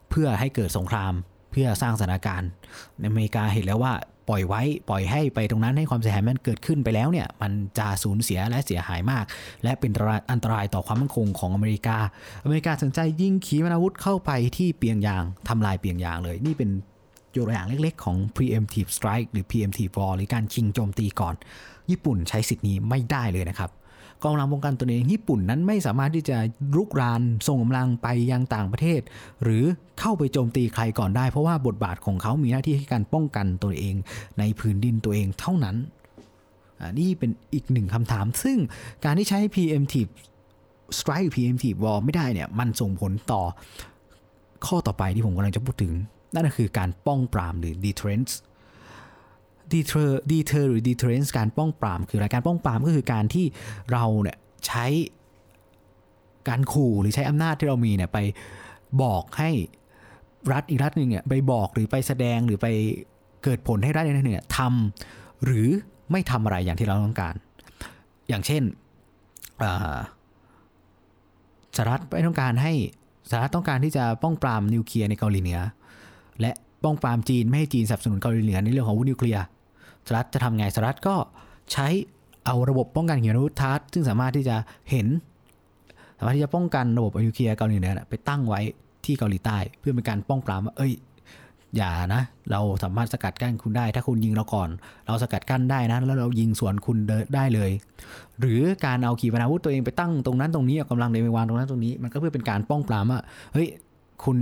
[0.10, 1.14] เพื่อให้เกิดสงคราม
[1.56, 2.50] พื่อสร้างสถานการณ์
[3.06, 3.94] อเมริกาเห็นแล้วว่า
[4.30, 9.26] ปล่อยไว้ปล่อยให้ไปตรงนั้นให้ความเสียหายมันเกิดขึ้นไปแล้วเนี่ยมันจะสูญเสียและเสียหายมาก
[9.64, 9.92] และเป็น
[10.32, 11.98] อันตรายต่อความมั่นคงของอเมริกา
[12.44, 16.70] อเมริกาสนใจยิงขีปนาวุธเข้าไปที่เปียงยางทำลายเปียงยางเลย นี่เป็น
[17.34, 21.36] ตัวอย่างเล็กๆ ของ preemptive strike หรือ preemptive war หรือการชิงโจมตีก่อน
[21.90, 23.70] ญี่ปุ่นใช้สิทธิ์นี้ไม่ได้เลยนะครับ
[24.26, 26.38] กองกำลังป้องกันตัวเองญี่ปุ่นนั้นไม่สามารถที่จะ
[26.76, 29.02] รุกรานส่งกำลังไปยังต่างประเทศ
[29.44, 29.64] หรือ
[30.00, 33.96] เข้าไปโจมตีใครก่อนได้ เพราะว่าบทบาทของเขามีหน้าที่ให้การป้องกันตัวเอง
[34.40, 35.76] ในพื้นดินตัวเองเท่านั้น
[37.00, 38.58] นี่เป็นอีกหนึ่งคำถาม ซึ่ง
[39.06, 40.12] การที่ใช้ preemptive
[40.98, 43.44] strike preemptive war ไม่ได้เนี่ยมันส่งผลต่อ
[44.66, 45.94] ข้อต่อไปที่ผมกำลังจะพูดถึง
[46.34, 48.34] นั่นก็คือการป้องปรามหรือ deterrence
[49.74, 53.46] deter deter หรือ deterrence การป้องปราม คืออะไรการป้องปรามก็คือการที่
[53.92, 54.38] เราเนี่ย
[54.68, 54.86] ใช้
[56.50, 58.20] การขู่หรือใช้อำนาจที่เรามีเนี่ยไป
[59.02, 59.50] บอกให้
[60.52, 62.68] รัฐอีกรัฐหนึ่งเนี่ยไปบอกหรือไปแสดงหรือไป
[63.44, 65.70] เกิดผลให้รัฐนั้นเนี่ยทำหรือ
[66.12, 67.36] ไม่ทำอะไรอย่างที่เราต้องการ
[68.30, 68.64] อย่างเช่น
[71.76, 72.74] สหรัฐไม่ต้องการให้
[73.30, 75.60] สหรัฐต้องการที่จะป้องปรามนิวเคลียร์ในเกาหลีเหนือ
[76.42, 76.52] และ
[76.84, 79.44] ป้องปรามจีนไม่ให้จีนสนับสนุนเกาหลีเหนือในเรื่องของวุธนิวเคลียร์
[80.06, 81.16] สหรัฐจะทำไงสหรัฐก็
[81.72, 81.88] ใช้
[82.46, 84.56] เอาระบบป้องกันขีปนาวุธทัศซึ่งสามารถที่จะ
[84.92, 85.08] เห็น
[86.20, 88.62] สามารถที่จะป้องกันระบบนิวเคลียร์เกาหลีเหนือไปตั้งไว้
[89.06, 90.94] ที่เกาหลีใต้ เพื่อเป็นการป้องปรามว่าเอ้ย
[91.76, 94.70] อย่านะ เราสามารถสกัดกั้นคุณได้ ถ้าคุณยิงเราก่อน
[95.06, 96.98] เราสกัดกั้นได้นะแล้วเรายิงสวนคุณ
[97.36, 97.72] ได้เลย
[98.40, 103.20] หรือการเอาขีปนาวุธตัวเองไปตั้งตรงนั้นตรงนี้เอากำลังเดินไปวางตรงนั้นตรงนี้ มันก็เพื่อเป็นการป้องปรามว่า
[103.54, 103.68] เฮ้ย
[104.24, 104.38] คุณ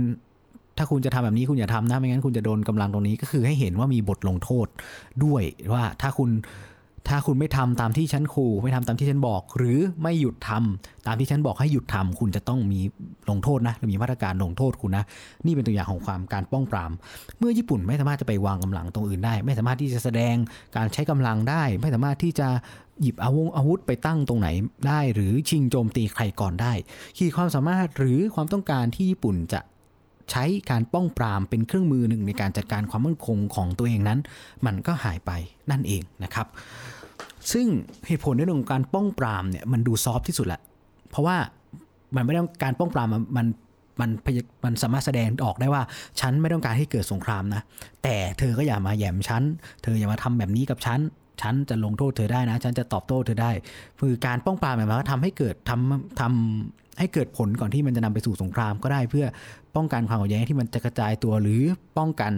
[0.78, 4.66] ถ้าคุณจะทำแบบนี้คุณอย่าทำนะไม่งั้นคุณจะโดนกำลังตรงนี้ก็คือให้เห็นว่ามีบทลงโทษ
[5.24, 6.30] ด้วยว่าถ้าคุณ
[7.08, 12.80] ถ้าคุณไม่ทำตามที่ฉันขู่ไม่ทำตามที่ฉันบอก หรือไม่หยุดทำตามที่ฉันบอกให้หยุดทำคุณจะต้องมี
[13.30, 15.04] ลงโทษนะมีมาตรการลงโทษคุณนะ
[15.46, 16.92] นี่เป็นตัวอย่างของความการป้องปราม
[17.38, 20.34] เมื่อญี่ปุ่นไม่สามารถจะไปวางกำลังตรงอื่นได้ ไม่สามารถที่จะแสดง
[20.76, 22.48] การใช้กำลังได้ ไม่สามารถที่จะ
[23.02, 24.48] หยิบอาวงอาวุธไปตั้งตรงไหน
[24.88, 26.72] ได้ หรือชิงโจมตีใครก่อนได้
[27.16, 29.60] ขีดความสามารถหรือความต้องการที่ญี่ปุ่นจะ
[30.30, 34.18] ใช้การป้องปรามเป็นเครื่องมือหนึ่งในการจัดการความมั่นคงของตัวเองนั้น
[34.66, 35.30] มันก็หายไป
[35.70, 36.46] นั่นเองนะครับ
[37.52, 37.66] ซึ่ง
[38.06, 40.60] เหตุผลในเรื่องของการป้องปรามเนี่ยมันดูซอฟที่สุดแหละ
[41.10, 41.36] เพราะว่า
[42.16, 43.46] มันไม่ได้การป้องปรามมันมัน
[44.00, 44.10] มัน
[44.64, 45.82] มันสามารถแสดงออกได้ว่า
[46.20, 47.62] ฉันไม่ต้องการให้เกิดสงครามนะ
[48.02, 49.42] แต่เธอก็อย่ามาแยมฉัน
[49.82, 51.00] เธออย่ามาทำแบบนี้กับฉัน
[51.42, 53.50] ฉันจะลงโทษเธอได้นะ ฉันจะตอบโต้เธอได้
[54.00, 59.26] คือการป้องปรามมายความว่าทำให้เกิดทำทำ ให้เกิดผลก่อนที่มันจะนำไปสู่สงครามก็ได้เพื่อ
[59.76, 61.62] ป้องกันความขัดแย้งที่มันจะกระจายตัวหรือ
[61.98, 62.32] ป้องกัน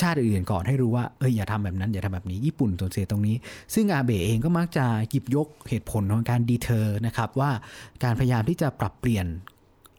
[0.00, 3.36] ชาติอื่นก่อนให้รู้ว่าเอออย่าทำแบบนั้นอย่าทำแบบนี้ญี่ปุ่นตัวเสียตรงนี้
[3.74, 7.50] ซึ่งอาเบะเองก็มักจะหยิบยกเหตุผลของการดีเทอร์นะครับว่า
[8.04, 9.26] การพยายามที่จะปรับเปลี่ยน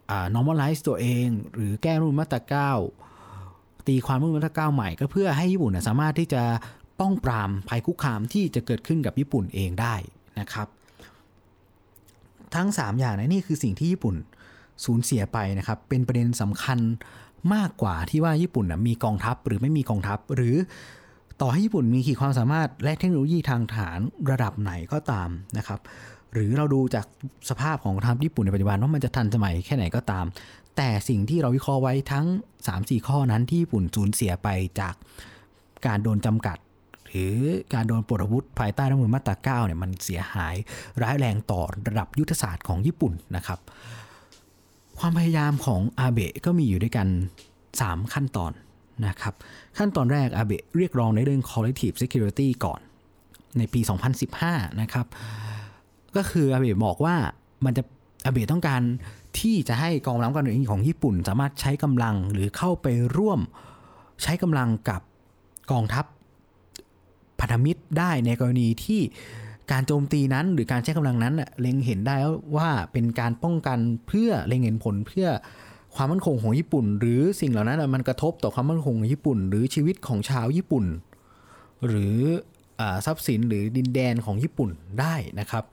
[0.10, 2.72] อ่า normalize ตัวเอง หรือแก้รุ่นมาตราเก้า
[3.88, 6.44] ตีความรุ่นมาตราเก้าใหม่ก็เพื่อให้ญี่ปุ่นสามารถที่จะ
[7.00, 9.96] ป้องปรามภัยคุกคามที่จะเกิดขึ้นกับญี่ปุ่นเองได้
[10.40, 10.68] นะครับ
[12.56, 14.16] ทั้ง 3 อย่างนะนี่คือสิ่งที่ญี่ปุ่น
[14.86, 16.80] สูญเสียไปนะครับ เป็นประเด็นสำคัญ
[17.54, 20.56] มากกว่าที่ว่าญี่ปุ่นมีกองทัพหรือไม่มีกองทัพ หรือ
[21.42, 24.00] ต่อให้ญี่ปุ่นมีขีดความสามารถและเทคโนโลยีทางฐาน
[24.32, 25.80] ระดับไหนก็ตามนะครับ
[26.34, 27.06] หรือเราดูจาก
[27.50, 30.26] สภาพของทัพญี่ปุ่นในปัจจุบันว่ามันจะทันสมัยแค่ไหนก็ตาม
[30.78, 32.26] แต่สิ่งที่เราวิเคราะห์ไว้ทั้ง
[32.68, 34.48] 3-4 ข้อนั้นที่ญี่ปุ่นสูญเสียไป
[34.80, 34.94] จาก
[35.86, 36.58] การโดนจำกัด
[37.10, 37.38] หรือ
[37.74, 40.56] การโดนปลดอาวุธภายใต้รัฐมนูลมาตรา9เนี่ยมันเสียหาย
[41.02, 43.60] ร้ายแรงต่อระดับยุทธศาสตร์ของญี่ปุ่นนะครับ
[45.00, 47.08] ความพยายามของอาเบะก็มีอยู่ด้วยกัน
[47.60, 48.52] 3 ขั้นตอน
[49.08, 49.34] นะครับ
[49.78, 52.80] ขั้นตอนแรกอาเบะเรียกร้องในเรื่อง collective security ก่อน
[53.58, 53.82] ในปี
[54.30, 55.06] 2015 นะครับ
[56.16, 57.16] ก็คืออาเบะบอกว่า
[57.66, 57.84] มันจะ
[58.26, 58.82] อาเบะต้องการ
[59.40, 62.88] ที่จะให้กองกำลังการเงินของญี่ปุ่น สามารถใช้กำลังหรือเข้าไป
[63.18, 63.40] ร่วม
[64.24, 65.02] ใช้กำลังกับ
[65.72, 66.06] กองทัพ
[67.40, 69.02] พันธมิตรได้ในกรณีที่
[69.72, 72.16] การโจมตีนั้น หรือการใช้กำลังนั้นเล็งเห็นได้
[72.56, 75.28] ว่าเป็นการป้องกันเพื่อเล็งเห็นผลเพื่อ
[75.96, 80.86] ความมั่นคงของญี่ปุ่น หรือสิ่งเหล่านั้นมันกระทบต่อความมั่นคงของญี่ปุ่น หรือชีวิตของชาวญี่ปุ่น
[81.86, 82.18] หรือ
[83.06, 84.70] ทรัพย์สินหรือดินแดนของญี่ปุ่น
[85.00, 85.64] ได้นะครับ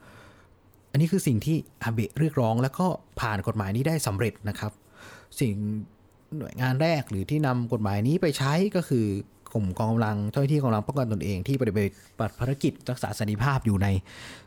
[0.90, 2.86] อันนี้คือสิ่งที่อาเบะเรียกร้อง แล้วก็
[3.20, 4.72] ผ่านกฎหมายนี้ได้สำเร็จนะครับ
[5.40, 5.52] สิ่ง
[6.36, 9.06] หน่วยงานแรกหรือที่นำกฎหมายนี้ไปใช้ก็คือ
[9.56, 11.72] กลุ่มกองกำลังเจ้าหน้าที่กองกำลังป้องกันตนเองที่ปฏิ
[12.20, 13.88] บัติภารกิจรักษาสันติภาพอยู่ใน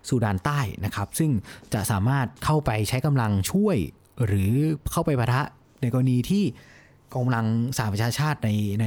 [0.10, 1.32] สุดานใต้นะครับ ซึ่ง
[1.74, 3.78] จะสามารถเข้าไปใช้กำลังช่วย
[4.26, 4.51] หรือ
[4.91, 5.41] เข้าไปปะทะ
[5.82, 6.43] ในกรณีที่
[7.14, 7.45] กองกำลัง
[7.78, 8.49] สหประชาชาติใน
[8.82, 8.86] ใน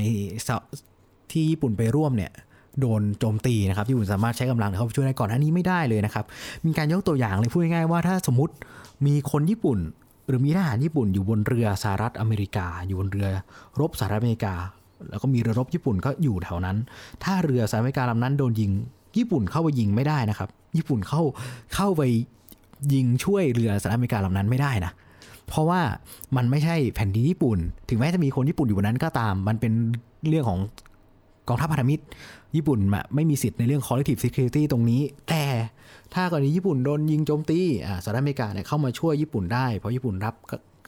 [1.32, 2.32] ที่ญี่ปุ่นไปร่วมเนี่ย
[2.80, 6.24] โดนโจมตีนะครับญี่ปุ่นสามารถใช้กำลังเข้าไปช่วยได้ก่อนอันนี้ไม่ได้เลยนะครับ
[6.66, 8.54] มีการยกตัวอย่างเลยพูดง่ายๆว่าถ้าสมมติ
[9.06, 9.78] มีคนญี่ปุ่น
[10.28, 13.28] หรือมีทหารญี่ปุ่นอยู่บนเรือสหรัฐอเมริกา อยู่บนเรือ
[13.80, 14.54] รบสหรัฐอเมริกา
[15.10, 16.76] แล้วก็มีเรือรบญี่ปุ่นก็อยู่แถวนั้น
[17.24, 18.70] ถ้าเรือสหรัฐอเมริกาลำนั้นโดนยิง
[19.16, 21.22] ญี่ปุ่นเข้าไปยิงไม่ได้นะครับ ญี่ปุ่นเข้า
[21.74, 22.02] เข้าไป
[22.94, 24.92] ยิงช่วยเรือสหรัฐอเมริกาลำนั้นไม่ได้นะ
[25.48, 25.80] เพราะว่า
[26.36, 29.72] มันไม่ใช่แผ่นดินญี่ปุ่น ถึงแม้จะมีคนญี่ปุ่นอยู่บนนั้นก็ตาม มันเป็น
[30.28, 30.60] เรื่องของ
[31.48, 32.04] กองทัพพันธมิตร
[32.56, 32.78] ญี่ปุ่น
[33.14, 35.44] ไม่มีสิทธิ์ในเรื่อง collective security ตรงนี้ แต่
[36.14, 37.60] ถ้ากรณีญี่ปุ่นโดนยิงโจมตี
[38.04, 40.34] สหรัฐอเมริกาเนี่ยเข้ามาช่วยญี่ปุ่นได้ เพราะญี่ปุ่นรับ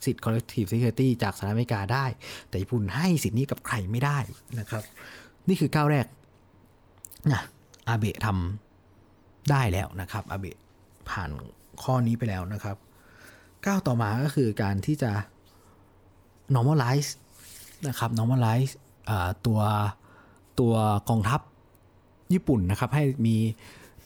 [0.07, 2.07] สิทธิ์ collective security จากสหรัฐอเมริกาได้
[2.48, 4.18] แต่ญี่ปุ่นให้สิทธินี้กับใครไม่ได้
[4.59, 4.82] นะครับ
[5.48, 6.07] นี่คือก้าวแรก
[7.32, 7.42] นะ
[7.88, 10.57] อาเบะทำได้แล้วนะครับอาเบะ
[11.09, 11.30] ผ่าน
[11.82, 12.76] ข้อนี้ไปแล้วนะครับ
[13.66, 15.12] ก้าวต่อมาก็คือการที่จะ
[16.55, 17.11] normalize
[17.88, 18.72] นะครับ normalize
[19.46, 19.61] ตัว
[20.61, 20.74] ตัว
[21.09, 21.40] กองทัพ
[22.32, 23.36] ญี่ปุ่นนะครับ ให้มี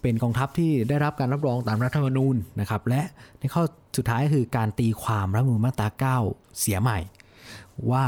[0.02, 3.02] เป็นกองทัพที่ได้รับการรับรองตามรัฐธรรมนูญนะครับ และ
[3.38, 3.62] ในข้อ
[3.96, 5.88] สุดท้ายคือการตีความรัฐธรรมนูญมาตรา
[6.24, 6.98] 9 เสียใหม่
[7.90, 8.04] ว่า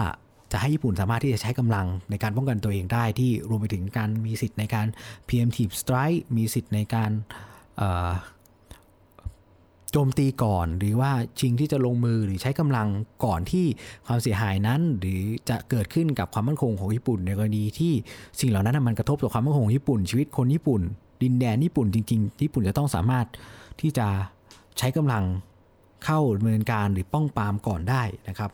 [0.53, 4.87] จะให้ญี่ปุ่นสามารถที่จะใช้กำลังในการป้องกันตัวเองได้ที่รวมไปถึงการมีสิทธิ์ในการ
[5.27, 7.11] preemptive strike มีสิทธิ์ในการ
[9.93, 12.89] โจมตีก่อนหรือว่าชิงที่จะลงมือหรือใช้กำลัง
[13.25, 13.67] ก่อนที่
[14.07, 17.93] ความเสียหายนั้น หรือจะเกิดขึ้นกับความมั่นคงของญี่ปุ่น ในกรณีที่
[18.41, 20.83] สิ่งเหล่านั้นมันกระทบต่อความมั่นคงของญี่ปุ่นชีวิตคนญี่ปุ่น
[21.23, 23.27] ดินแดนญี่ปุ่นจริงๆ ญี่ปุ่นจะต้องสามารถ
[23.81, 24.07] ที่จะ
[24.79, 25.25] ใช้กำลัง
[26.05, 28.51] เข้าดำเนินการหรือป้องปรามก่อนได้นะครับ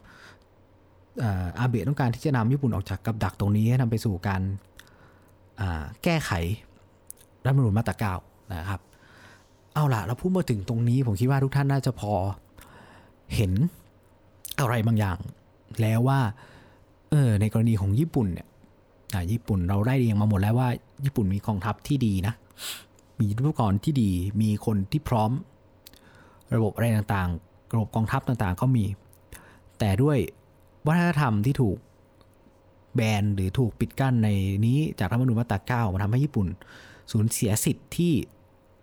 [1.58, 4.42] อาเบะต้องการที่จะนำญี่ปุ่นออกจากกับดักตรงนี้ให้นำไปสู่การ
[6.04, 6.30] แก้ไข
[7.44, 8.14] รัฐมนูลมาตราเก้า
[8.54, 8.80] นะครับ
[9.74, 12.12] เอาล่ะเราพูดมาถึงตรงนี้ ผมคิดว่าทุกท่านน่าจะพอ
[13.34, 13.52] เห็น
[14.60, 15.18] อะไรบางอย่าง
[15.80, 16.20] แล้วว่า
[17.10, 18.46] เออในกรณีของญี่ปุ่นเนี่ย
[19.32, 20.68] ญี่ปุ่นเราได้เรียงมาหมดแล้วว่า
[21.04, 22.34] ญี่ปุ่นมีกองทัพที่ดีนะ
[23.18, 24.10] มียุทธปกรณ์ที่ดี
[24.42, 25.30] มีคนที่พร้อม
[26.54, 28.84] ระบบอะไรต่างๆ ระบบกองทัพต่างๆ ก็มี
[29.78, 30.18] แต่ด้วย
[30.86, 31.76] วัฒนธรรมที่ถูก
[32.94, 34.28] แบนหรือถูกปิดกั้นใน
[34.66, 36.46] นี้จากรัฐมนูญมาตราเก้ามาทำให้ญี่ปุ่น
[37.12, 38.12] สูญเสียสิทธิ์ที่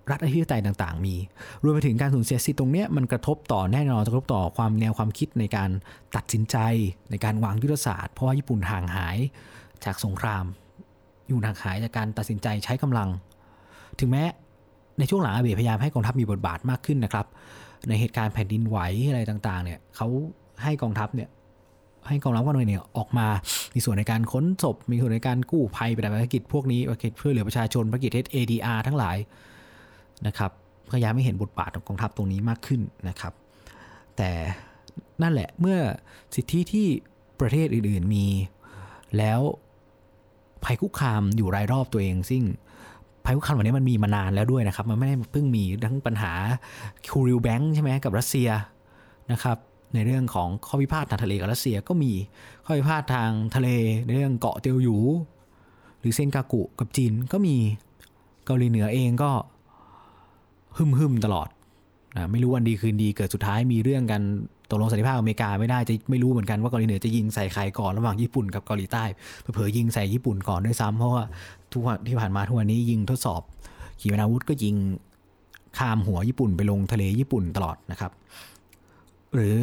[0.10, 1.16] รัฐอธิปไตยต่างๆ มี
[1.64, 5.70] รวมไปถึงการสูญเสียสิทธิ์ตรงนี้มันกระทบต่อแน่นอนกระทบต่อความแนวความคิดในการ
[6.16, 6.58] ตัดสินใจ
[7.10, 9.18] ในการวางยุทธศาสตร์เพราะว่าญี่ปุ่นห่างหาย
[9.86, 10.46] จากสงคราม
[11.28, 13.10] อยู่ห่างหายจากการตัดสินใจใช้กำลัง
[14.00, 14.24] ถึงแม้
[15.00, 17.26] ในช่วงหลังอาเบะพยายามให้กองทัพมีบทบาทมากขึ้นนะครับ
[17.88, 18.78] ในเหตุการณ์แผ่นดินไหว
[19.10, 20.08] อะไรต่างๆ เนี่ยเขา
[20.64, 21.30] ให้กองทัพเนี่ย
[22.08, 23.28] ให้กองทัพกหน่วยเนี่ยออกมา
[23.74, 29.18] มีส่วนในการค้นศพ มีส่วนในการกู้ภัยปฏิบัติภารกิจพวกนี้ภารกิจเพื่อเหลือประชาชนภารกิจ ADR ทั้งหลาย
[30.28, 30.52] นะครับ
[30.92, 33.34] พยายามไม่เห็นบทบาทของกองทัพตรงนี้มากขึ้นนะครับ
[34.18, 34.32] แต่
[35.22, 35.78] นั่นแหละเมื่อ
[36.36, 36.88] สิทธิที่
[37.40, 38.26] ประเทศอื่นๆมี
[39.18, 39.40] แล้ว
[40.64, 42.44] ภัยคุกคามอยู่รายรอบตัวเองซึ่ง
[43.26, 46.32] ภัยคุกคามแบบนี้มันมีมานานแล้วด้วยนะครับ มันไม่ได้เพิ่งมีทั้งปัญหา
[47.12, 48.50] คูริลแบงค์ใช่ไหมกับรัสเซีย
[49.32, 49.58] นะครับ
[49.94, 52.12] ในเรื่องของข้อพิพาททางทะเลกับรัสเซียก็มี
[52.66, 53.70] ข้อพิพาททางทะเล
[54.06, 54.98] ในเรื่องเกาะเตียวหยู
[56.00, 57.56] หรือเซนกากุกับจีนก็มี
[58.46, 59.32] เกาหลีเหนือเองก็
[60.78, 61.48] ฮึมฮึมตลอด
[62.16, 64.22] นะไม่รู้วันดีคืนดีเกิดสุดท้ายมีเรื่องกัน
[64.74, 69.04] ตกลงสันติภาพอเมริกาไม่ได้จะไม่รู้เหมือนกันว่าเกาหลีเหนือจะยิงใส่ใครก่อนระหว่างญี่ปุ่นกับเกาหลีใต้
[69.56, 71.24] เผยยิงใส่ญี่ปุ่นก่อนด้วยซ้ำเพราะว่า
[71.74, 73.42] ทุกวันที่ผ่านมาทุกวันนี้ยิงทดสอบ
[74.00, 74.76] ขีปนาวุธก็ยิง
[75.78, 78.12] ข้ามหัวญี่ปุ่นไปลงทะเลญี่ปุ่นตลอดนะครับ
[79.34, 79.56] หรือ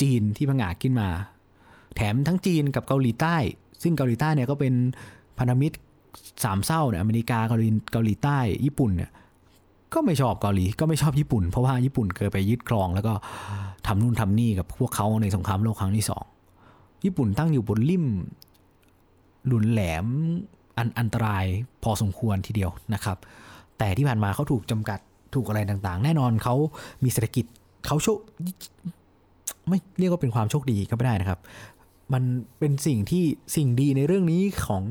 [0.00, 1.08] จีนที่พังอาจขึ้นมา
[1.96, 3.36] แถมทั้งจีนกับเกาหลีใต้
[3.82, 4.74] ซึ่งเกาหลีใต้เนี่ยก็เป็น
[5.38, 5.76] พันธมิตร
[6.44, 9.10] สามเศร้าเนี่ยอเมริกาเกาหลีเกาหลีใต้ญี่ปุ่นเนี่ย
[9.94, 13.12] ก็ไม่ชอบเกาหลีก็ไม่ชอบญี่ปุ่น เพราะว่าญี่ปุ่นเคยไปยึดครอง แล้วก็
[13.86, 16.24] ทำนู่นทำนี่กับพวกเขาในสงครามโลกครั้งที่สอง
[17.04, 18.04] ญี่ปุ่นตั้งอยู่บนริม
[19.46, 20.06] หลุนแหลม
[20.76, 21.44] อันอันตราย
[21.82, 23.16] พอสมควรทีเดียวนะครับ
[23.78, 24.98] แต่ที่ผ่านมาเขาถูกจำกัด
[25.34, 26.54] ถูกอะไรต่างๆ แน่นอนเขา
[27.02, 27.44] มีเศรษฐกิจ
[27.86, 28.18] เขาโชค
[29.68, 31.40] ไม่เรียกว่าเป็นความโชคดีก็ไม่ได้นะครับ
[32.12, 32.22] มัน
[32.58, 33.24] เป็นสิ่งที่
[33.56, 34.82] สิ่งดีในเรื่องนี้ของ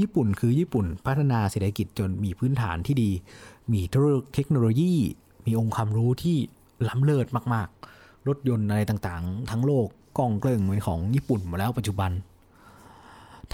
[0.00, 3.10] ญี่ปุ่นคือญี่ปุ่นพัฒนาเศรษฐกิจจนมีพื้นฐานที่ดี
[3.72, 3.80] มี
[4.34, 4.92] เทคโนโลยี
[5.46, 6.36] มีองค์ความรู้ที่
[6.88, 9.86] ล้ำเลิศมาก ๆ รถยนต์อะไรต่างๆ ทั้งโลก
[10.18, 12.10] กองเกลื่งเป็นของญี่ปุ่นมาแล้วปัจจุบัน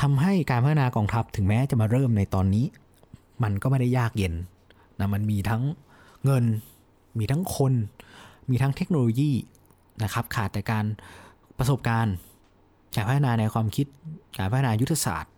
[0.00, 2.66] ทำให้การพัฒนากองทัพถึงแม้จะมาเริ่มในตอนนี้
[3.42, 4.34] มันก็ไม่ได้ยากเย็น
[4.98, 5.62] นะมันมีทั้ง
[6.24, 6.44] เงิน
[7.18, 7.72] มีทั้งคน
[8.50, 9.32] มีทั้งเทคโนโลยี
[10.02, 10.84] นะครับขาดแต่การ
[11.58, 12.16] ประสบการณ์
[12.94, 13.86] การพัฒนาในความคิด
[14.38, 15.32] การพัฒนายุทธศาสตร์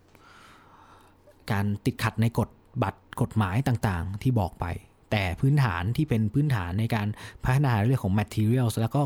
[1.50, 2.48] การติดขัดในกฎ
[2.82, 4.64] บัตรกฎหมายต่างๆ ที่บอกไป
[5.10, 7.06] แต่พื้นฐานที่เป็นพื้นฐานในการ
[7.44, 9.00] พัฒนาเรื่องของ materials แล้วก็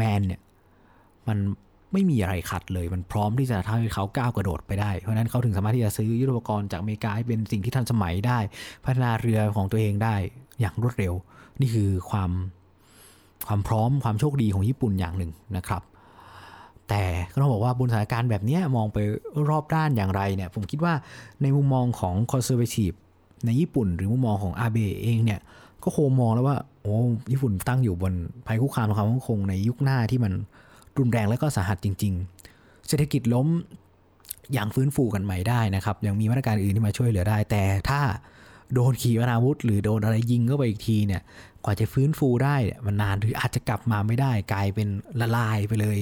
[0.00, 0.40] man เนี่ย
[1.28, 1.38] มัน
[1.92, 8.38] ไม่มีอะไรขัดเลย มันพร้อมที่จะทำให้เขาก้าวกระโดดไปได้ เพราะนั้นเขาถึงสามารถที่จะซื้อยุทธปกรณ์จากอเมริกาให้เป็นสิ่งที่ทันสมัยได้
[8.84, 10.14] พัฒนาเรือของตัวเองได้
[10.60, 11.14] อย่างรวดเร็ว
[11.60, 12.30] นี่คือความ
[13.46, 15.82] ความพร้อมความโชคดีของญี่ปุ่นอย่างหนึ่งนะครับ
[16.88, 18.98] แต่ก็ต้องบอกว่าบนสถานการณ์แบบนี้มองไป
[19.48, 20.94] รอบด้านอย่างไรเนี่ยผมคิดว่า
[21.42, 22.32] ในมุมมองของค
[23.44, 25.40] ในญี่ปุ่นหรือมุมมองของอาเบะเองเนี่ย
[25.82, 26.96] ก็โคมองแล้วว่าโอ้
[27.32, 28.12] ญี่ปุ่นตั้งอยู่บน
[28.46, 30.32] ภัยคุกคามความมั่นคงในยุคหน้าที่มัน
[30.98, 32.12] รุนแรงและก็สาหัสจริง
[32.50, 33.48] ๆ เศรษฐกิจล้ม
[34.52, 38.00] อย่างฟื้นฟูกันใหม่ได้นะครับ ยังมีมาตรการอื่นที่มาช่วยเหลือได้ แต่ถ้า
[38.74, 41.22] โดนขีปนาวุธ หรือโดนอะไรยิงเข้าไปอีกทีเนี่ย
[41.64, 44.88] กว่าจะฟื้นฟูได้มันนานหรืออาจจะกลับมาไม่ได้ กลายเป็น
[45.20, 45.98] ละลายไปเลย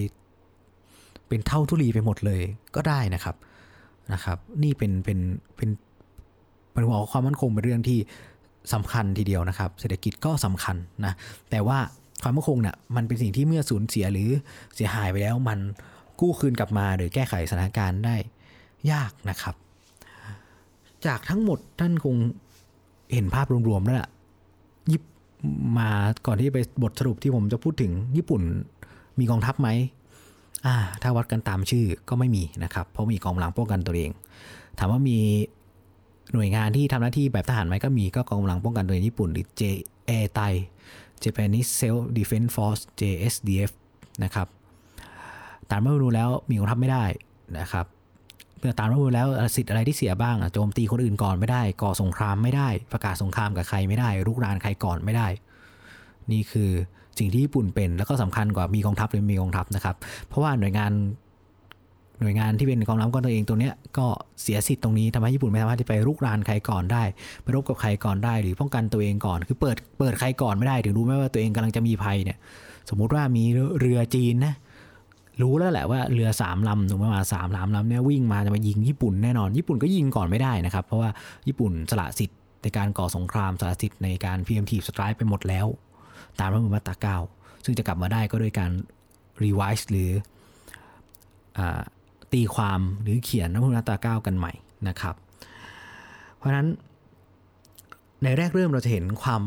[1.28, 2.43] เป็นเท่าทุลีไปหมดเลย
[2.74, 3.36] ก็ได้นะครับ
[4.12, 5.18] นะครับ นี่เป็นเป็น
[5.57, 5.70] เป็น
[6.72, 7.98] เป็นหัวความมั่นคงเป็นเรื่องที่
[8.72, 11.12] สำคัญทีเดียวนะครับ เศรษฐกิจก็สำคัญนะ
[11.50, 11.78] แต่ว่า
[12.22, 14.30] ความมั่นคงเนี่ยมันเป็นสิ่งที่เมื่อสูญเสียหรือ
[14.74, 15.58] เสียหายไปแล้วมัน
[16.20, 18.16] กู้คืนกลับมาหรือแก้ไขสถานการณ์ได้
[18.92, 19.54] ยากนะครับ
[21.06, 22.16] จากทั้งหมดท่านคง
[23.12, 24.08] เห็นภาพรวมๆแล้วล่ะ
[24.92, 25.02] ยิบ
[25.78, 25.90] มา
[26.26, 28.42] ก่อนที่ไปบทสรุปที่ผมจะพูดถึงญี่ปุ่น
[29.18, 29.68] มีกองทัพไหม
[30.66, 34.10] อ่าถ้าวัดกันตามชื่อก็ไม่มีนะครับ เพราะมีกองกำลังป้องกันตัวเอง
[34.78, 35.18] ถามว่ามี
[36.33, 40.41] หน่วยงานที่ทำหน้าที่แบบทหารไหมก็มีก็กองกำลังป้องกันตัวเองญี่ปุ่นหรือ JA ไต
[41.22, 43.70] Japanese Self Defense Force JSDF
[44.24, 44.47] นะครับ
[45.70, 47.05] ตามรัฐมนูแล้วมีกองทัพไม่ได้
[47.59, 47.87] นะครับ
[48.59, 55.28] เมื่อตามรัฐมนูแล้วสิทธิ์อะไรที่เสียบ้างโจมตีคนอื่นก่อนไม่ได้ ก่อสงครามไม่ได้ ประกาศสงครามกับใครไม่ได้รุกรานใครก่อนไม่ได้
[56.33, 56.70] นี่คือ
[57.18, 60.93] สิ่งที่ญี่ปุ่นเป็นแล้วก็สำคัญกว่ามีกองทัพหรือมีกองทัพนะครับ เพราะว่าหน่วยงาน
[62.20, 64.06] หน่วยงานที่เป็นกองทัพก็ตัวเองตัวเนี้ยก็
[64.42, 67.02] เสียสิทธิ์ตรงนี้ทำให้ญี่ปุ่นไม่สามารถที่ไปรุกรานใครก่อนได้
[67.42, 72.38] ไปรบกับใครก่อนได้ หรือป้องกันตัวเองก่อน คือเปิดเปิดใครก่อนไม่ได้ ถึงรู้ไหมว่าตัวเองกำลังจะมีภัยเนี่ย
[72.88, 73.44] สมมุติว่ามี
[73.80, 74.54] เรือจีนนะ
[75.42, 81.10] รู้แล้วแหละว่าเรือสามลำถูกไหมมาสามลำลำเนี่ยวิ่งมาจะมายิงญี่ปุ่นแน่นอนญี่ปุ่นก็ยิงก่อนไม่ได้นะครับ เพราะว่า
[81.46, 85.66] ญี่ปุ่นสละสิทธิ์ในการก่อสงครามสละสิทธิ์ในการ preemptive strike ไปหมดแล้ว
[86.40, 87.18] ตามรัฐธรรมนูญมาตราเก้า
[87.64, 88.70] ซึ่งจะกลับมาได้ก็โดยการ
[89.42, 90.10] revise หรือ
[91.58, 91.60] อ
[92.33, 94.53] ตีความหรือเขียนรัฐธรรมนูญมาตราเก้ากันใหม่
[94.89, 95.14] นะครับ
[96.37, 96.68] เพราะฉะนั้น
[98.22, 99.43] ในแรกเริ่มเราจะเห็นความ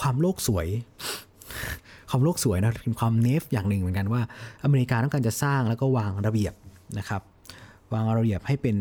[0.00, 0.68] ความโลกสวย
[2.10, 4.22] ความโลกสวยนะเป็นความ naive อย่างหนึ่งเหมือนกันว่า
[4.64, 6.54] อเมริกาต้องการจะสร้างแล้วก็วางระเบียบ
[6.98, 7.22] นะครับ
[7.92, 8.76] วางระเบียบให้เป็น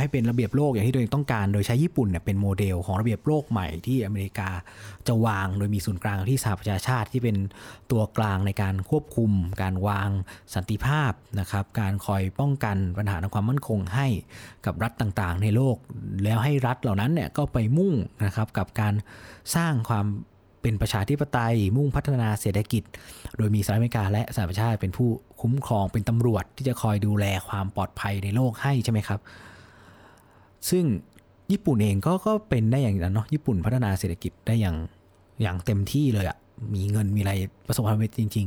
[0.00, 4.50] ให้เป็นระเบียบโลกอย่างที่ตัวเองต้องการ โดยใช้ญี่ปุ่นเนี่ยเป็นโมเดลของระเบียบโลกใหม่ที่อเมริกา
[5.06, 7.36] จะวาง โดยมีศูนย์กลางที่สหประชาชาติที่เป็น
[7.90, 9.30] ตัวกลางในการควบคุม
[9.62, 10.10] การวาง
[10.54, 14.06] สันติภาพนะครับ การคอยป้องกันปัญหาทางความมั่นคงให้
[14.66, 15.76] กับรัฐต่างๆ ในโลก
[16.24, 17.94] แล้วให้รัฐเหล่านั้นเนี่ยก็ไปมุ่ง
[18.24, 18.94] นะครับกับการ
[19.56, 20.06] สร้างความ
[20.62, 22.82] เป็นประชาธิปไตยมุ่งพัฒนาเศรษฐกิจ
[23.36, 25.08] โดยมีสหรัฐอเมริกาและสหประชาชาติเป็นผู้
[25.40, 29.20] คุ้มครองเป็นตำรวจที่จะคอยดูแลความปลอดภัยในโลกให้ใช่ไหมครับ
[30.68, 30.84] ซึ่ง
[31.52, 34.76] ญี่ปุ่นเองก็ก็เป็นได้อย่างนั้นเนาะญี่ปุ่นพัฒนาเศรษฐกิจได้อย่าง
[35.42, 36.36] อย่างเต็มที่เลยอะ
[36.74, 37.32] มีเงินมีอะไร
[37.66, 38.46] ประสบความสำเร็จจริง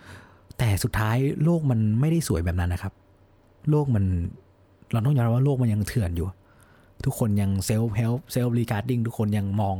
[0.00, 2.92] ๆ แต่สุดท้ายโลกมันไม่ได้สวยแบบนั้นนะครับ
[3.70, 4.04] โลกมัน
[4.92, 6.28] เราต้องยอมรับว่าโลกมันยังเถื่อนอยู่
[7.04, 9.76] ทุกคนยัง self-help self-regarding ทุกคนยังมอง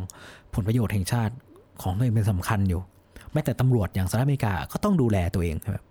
[0.55, 1.35] ผลประโยชน์แห่งชาติ
[1.83, 2.81] ของตัวเองเป็นสำคัญอยู่
[3.33, 5.85] แม้แต่ตำรวจอย่างสหรัฐอเมริกาก็ต้องดูแลตัวเองครับ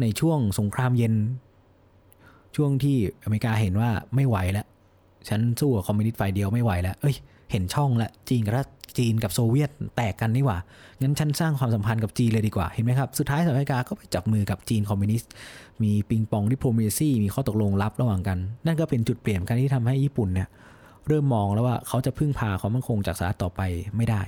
[0.00, 1.14] ในช่วงสงครามเย็น
[2.56, 4.66] ช่วงที่อเมริกาเห็นว่าไม่ไหวแล้ว
[5.28, 7.16] ฉันสู้กับคอมมิวนิสต์ฝ่ายเดียวไม่ไหวแล้วเอ้ย
[7.50, 8.66] เห็นช่องล้วจีนกับ
[8.98, 10.58] จีนกับโซเวียตแตกกันนี่หว่า
[11.00, 15.30] งั้นฉันสร้างความสัมพันธ์กับจีนเลยดีกว่า เห็นไหมครับ สุดท้ายสหรัฐอเมริกาก็ไปจับมือกับจีนคอมมิวนิสต์
[15.82, 20.48] มี ping pong diplomacy มีข้อตกลงลับระหว่างกัน นั่นก็เป็นจุดเปลี่ยนกันที่ทำให้ญี่ปุ่นเนี่ย
[21.06, 23.60] เริ่มมองแล้วว่าเขาจะพึ่งพาความมั่นคงจากสหรัฐต่อไป
[23.96, 24.22] ไม่ได้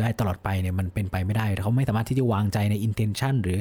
[0.00, 3.60] ได้ตลอดไปเนี่ยมันเป็นไปไม่ได้ เขาไม่สามารถที่จะวางใจใน intention หรือ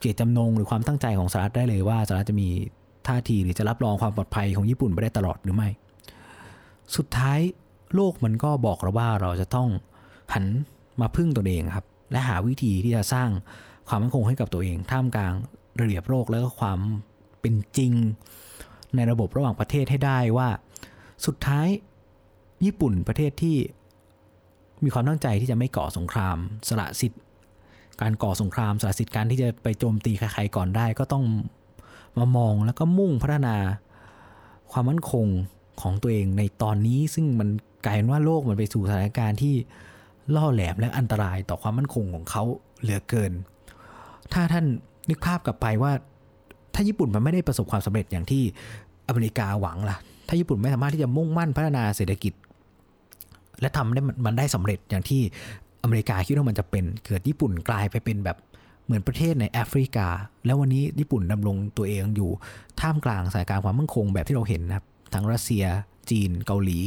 [0.00, 2.48] เจตจำนงหรือความตั้งใจของสหรัฐได้เลยว่าสหรัฐจะมี
[3.08, 5.68] ท่าทีหรือจะรับรองความปลอดภัยของญี่ปุ่นไปได้ตลอดหรือไม่
[6.96, 7.40] สุดท้าย
[7.94, 9.68] โลกมันก็บอกเราว่าเราจะต้อง
[10.34, 10.44] หัน
[11.00, 13.28] มาพึ่งตัวเองครับ และหาวิธีที่จะสร้าง
[13.88, 15.34] ความมั่นคงให้กับตัวเอง ท่ามกลาง
[15.80, 16.78] ระเบียบโลกแล้วก็ความ
[17.40, 17.92] เป็นจริง
[18.94, 20.48] ในระบบระหว่างประเทศให้ได้ว่า
[21.26, 21.68] สุดท้าย
[22.64, 23.56] ญี่ปุ่นประเทศที่
[24.84, 26.36] มีความตั้งใจที่จะไม่ก่อสงคราม
[26.68, 27.20] สละสิทธิ์
[28.00, 31.24] การก่อสงครามสละสิทธิ์การที่จะไปโจมตีใครๆก่อนได้ ก็ต้อง
[32.18, 33.56] มามองแล้วก็มุ่งพัฒนา
[34.72, 35.26] ความมั่นคง
[35.80, 37.48] ของตัวเองในตอนนี้ซึ่งมัน
[37.84, 39.54] กลายเป็นว่าโลกมันไปสู่สถานการณ์ที่
[40.34, 42.42] ล่อแหลมและอันตรายต่อความมั่นคงของเขา
[42.80, 43.32] เหลือเกิน
[44.32, 44.64] ถ้าท่าน
[45.08, 45.92] นึกภาพกลับไปว่า
[46.74, 48.42] ถ้าญี่ปุ่นมันไม่ได้ประสบความสำเร็จอย่างที่
[49.08, 49.96] อเมริกาหวังล่ะ
[50.28, 52.32] ถ้าญี่ปุ่นไม่สามารถที่จะมุ่งมั่นพัฒนาเศรษฐกิจ
[53.60, 55.20] และทำได้มันได้สำเร็จอย่างที่
[55.82, 58.36] อเมริกาคิดว่ามันจะเป็น เกิดญี่ปุ่นกลายไปเป็นแบบ
[58.84, 60.08] เหมือนประเทศในแอฟริกา
[60.44, 62.30] แล้ววันนี้ญี่ปุ่นดำรงตัวเองอยู่
[62.80, 65.64] ท่ามกลางสานการความมั่นคงแบบที่เราเห็นนะครับทั้งรัสเซีย
[66.10, 66.78] จีน เกาหลี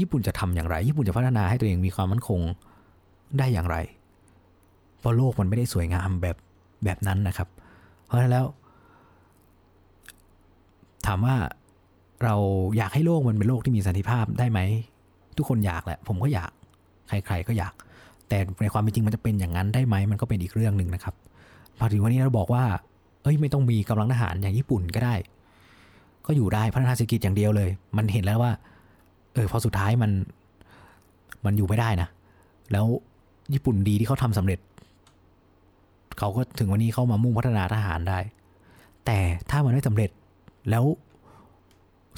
[0.00, 2.40] ญี่ปุ่นจะทำอย่างไร ญี่ปุ่นจะพัฒนาให้ตัวเองมีความมั่นคง
[3.38, 3.76] ได้อย่างไร
[4.98, 6.36] เพราะโลกมันไม่ได้สวยงามแบบ
[6.84, 7.48] แบบนั้นนะครับ
[8.04, 8.46] เพราะฉะนั้นแล้ว
[11.06, 11.36] ถามว่า
[12.24, 12.34] เรา
[12.76, 14.60] อยากให้โลกมันเป็นโลกที่มีสันติภาพได้ไหม
[15.36, 16.50] ทุกคนอยากแหละ ผมก็อยาก
[17.08, 17.72] ใคร ๆ ก็อยาก
[18.28, 21.14] แต่ในความเป็นจริงมันจะเป็นอย่างนั้นได้ไหมมันก็เป็นอีกเรื่องหนึ่งนะครับ
[21.78, 22.64] พอถึงวันนี้เราบอกว่า
[23.22, 25.14] เอ้ยไม่ต้องมีกำลังทหารอย่างญี่ปุ่นก็ได้
[26.26, 28.52] ก็อยู่ได้พัฒนาเศรษฐกิจอย่างเดียวเลย มันเห็นแล้วว่า
[29.34, 30.10] เออพอสุดท้ายมัน
[31.44, 32.08] มันอยู่ไม่ได้นะ
[32.72, 32.86] แล้ว
[33.54, 34.58] ญี่ปุ่นดีที่เขาทำสำเร็จ
[36.18, 38.18] เขาก็ถึงวันนี้เขามามุ่งพัฒนาทหารได้
[39.06, 39.18] แต่
[39.50, 40.10] ถ้ามันไม่สำเร็จ
[40.70, 40.84] แล้ว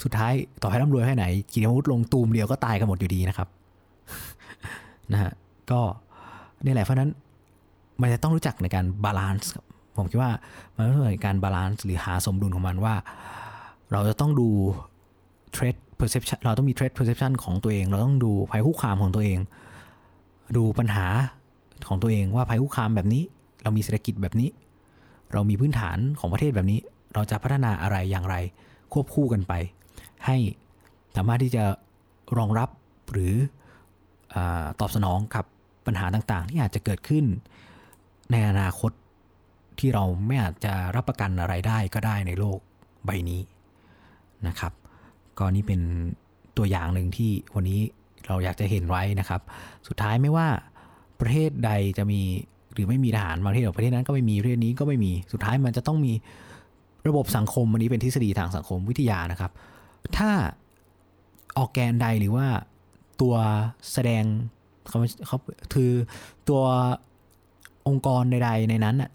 [0.02, 0.32] สุดท้าย
[0.62, 3.48] ต่อให้ร่ำรวยแค่ไหนกีอาวุธลงตูมเดียวก็ตายกันหมดอยู่ดีนะครับ
[5.12, 5.32] นะฮะ
[5.72, 5.80] ก็
[6.64, 7.10] นี่แหละเพราะนั้น
[8.00, 9.51] มันจะต้องรู้จักในการ balance
[9.96, 10.32] ผมคิดว่า
[10.74, 12.94] มันต้องในการ balance หรือหาสมดุลของมันว่า
[13.92, 14.48] เราจะต้องดู
[15.53, 19.38] threat perception เราต้องมี threat perception ของตัวเอง เราต้องดูภัยคุกคามของตัวเอง
[20.56, 21.06] ดูปัญหา
[21.88, 23.22] ของตัวเองว่าภัยคุกคามแบบนี้
[23.62, 24.48] เรามีเศรษฐกิจแบบนี้
[25.32, 26.80] เรามีพื้นฐานของประเทศแบบนี้
[27.14, 28.36] เราจะพัฒนาอะไรอย่างไร
[28.92, 29.52] ควบคู่กันไป
[30.26, 30.36] ให้
[31.16, 31.64] สามารถที่จะ
[32.38, 32.68] รองรับ
[33.12, 33.34] หรื
[34.34, 34.36] อ
[34.80, 35.44] ตอบสนองกับ
[35.87, 37.24] ปัญหาต่างๆ ที่อาจจะเกิดขึ้น
[38.31, 38.93] ในอนาคต
[39.78, 42.59] ที่เราไม่อาจจะรับประกันอะไรได้ก็ได้ในโลก
[43.07, 43.41] ใบนี้
[44.47, 44.72] นะครับ
[45.39, 45.81] ก็นี่เป็น
[46.57, 47.81] ตัวอย่างหนึ่งที่วันนี้
[48.26, 49.41] เราอยากจะเห็นไว้นะครับ
[49.89, 50.49] สุดท้ายไม่ว่า
[51.20, 52.20] ประเทศใดจะมี
[52.72, 56.12] หรือไม่มีทหารบางประเทศประเทศนั้นก็ไม่มีประเทศนี้ก็ไม่มีสุดท้ายมันจะต้องมี
[57.09, 59.53] ระบบสังคมอันนี้เป็นทฤษฎีทางสังคมวิทยานะครับ
[60.16, 60.31] ถ้า
[61.59, 62.47] ออกแกนใดหรือว่า
[63.20, 63.35] ตัว
[63.93, 64.24] แสดง
[64.91, 65.38] เขาเขา
[65.74, 65.93] คือ
[66.49, 66.62] ตัว
[67.88, 69.11] องค์กรใดๆในนั้นน่ะ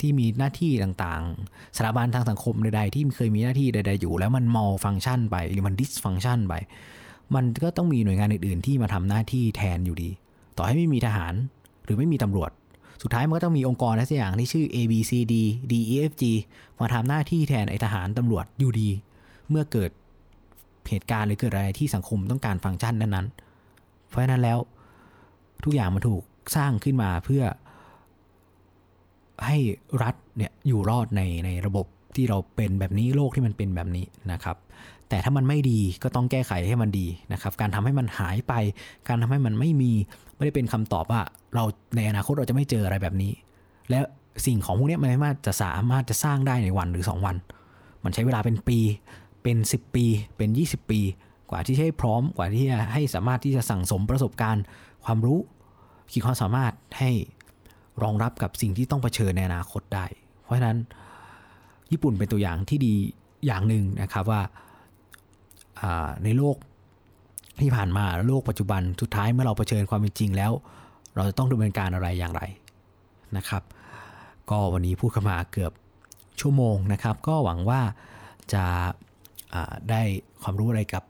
[0.00, 6.54] ที่มีหน้าที่ต่างๆสถาบันทางสังคมใดๆที่เคยมีหน้าที่ใดๆอยู่ แล้วมันมอลฟังก์ชันไปหรือมันดิสฟังก์ชันไป
[7.34, 10.10] มันก็ต้องมีหน่วยงานอื่นๆ ที่มาทำหน้าที่แทนอยู่ดี
[10.56, 11.34] ต่อให้ไม่มีทหาร
[11.84, 12.50] หรือไม่มีตำรวจ
[13.02, 15.34] สุดท้ายมันก็ต้องมีองค์กรอะไรสักอย่างที่ชื่อ A B C D
[15.70, 16.24] D E F G
[16.80, 18.88] มาทำหน้าที่แทนไอทหารตำรวจอยู่ดี
[19.50, 19.90] เมื่อเกิด
[20.88, 24.58] เหตุการณ์หรือเกิดอะไรที่สังคมต้องการฟังก์ชันนั้นๆเพราะฉะนั้นแล้ว
[25.64, 26.22] ทุกอย่างมันถูก
[26.56, 27.42] สร้างขึ้นมาเพื่อ
[29.46, 29.58] ให้
[30.02, 31.86] รัฐเนี่ยอยู่รอดในในระบบ
[32.16, 34.56] ที่เราเป็นแบบนี้โลกที่มันเป็นแบบนี้นะครับ
[35.08, 38.52] แต่ถ้ามันไม่ดีก็ต้องแก้ไขให้มันดีนะครับ การทำให้มันหายไป
[39.08, 39.92] การทำให้มันไม่มี
[40.36, 41.20] ไม่ได้เป็นคำตอบว่า
[41.54, 41.64] เรา
[41.96, 43.32] ในอนาคตเราจะไม่เจออะไรแบบนี้
[43.90, 43.98] และ
[44.46, 47.36] สิ่งของพวกนี้มันไม่สามารถจะสามารถจะสร้างได้ในวันหรือ 2 วัน
[48.04, 48.78] มันใช้เวลาเป็นปี
[49.42, 50.04] เป็น 10 ปี
[50.36, 51.00] เป็น 20 ปี
[51.50, 54.64] กว่าที่จะให้พร้อมกว่าที่จะให้สามารถที่จะสั่งสมประสบการณ์
[55.06, 55.38] ความรู้
[56.12, 57.10] ขีดความสามารถให้
[58.02, 60.06] รองรับกับสิ่งที่ต้องเผชิญในอนาคตได้
[60.42, 60.78] เพราะฉะนั้น
[61.92, 62.94] ญี่ปุ่นเป็นตัวอย่างที่ดี
[63.46, 64.42] อย่างหนึ่งนะครับว่า
[66.24, 66.56] ในโลก
[67.60, 70.52] ที่ผ่านมาโลกปัจจุบันสุดท้ายเมื่อเราเผชิญความเป็นจริงแล้ว
[71.14, 72.42] เราจะต้องดำเนินการอะไรอย่างไร
[73.36, 73.62] นะครับ
[74.50, 75.72] ก็วันนี้พูดเข้ามาเกือบ
[76.40, 77.80] ชั่วโมงนะครับ ก็หวังว่า
[78.54, 78.64] จะ
[79.90, 80.02] ได้
[80.42, 81.02] ความรู้อะไรกับ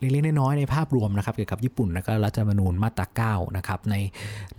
[0.00, 3.94] เล็กๆน้อยๆในภาพรวมนะครับเกี่ยวกับญี่ปุ่นแล้วก็รัฐธรรมนูญมาตราเก้านะครับใน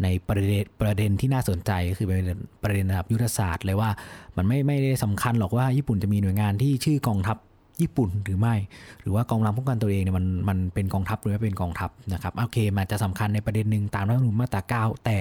[0.04, 3.90] ในประเด็นประเด็นที่น่าสนใจก็คือประเด็นประเด็นระดับยุทธศาสตร์เลยว่า
[4.38, 7.38] มันไม่ไม่ได้สำคัญหรอกว่าญี่ปุ่นจะมีหน่วยงานที่ชื่อกองทัพ
[7.82, 8.56] ญี่ปุ่นหรือไม่
[9.02, 15.18] หรือว่ากองทัพป้องกันตัวเองเนี่ยมันมันเป็นกองทัพหรือไม่เป็นกองทัพนะครับโอเคมันจะสำคัญในประเด็นหนึ่งตามรัฐธรรมนูญมาตราเก้าแต่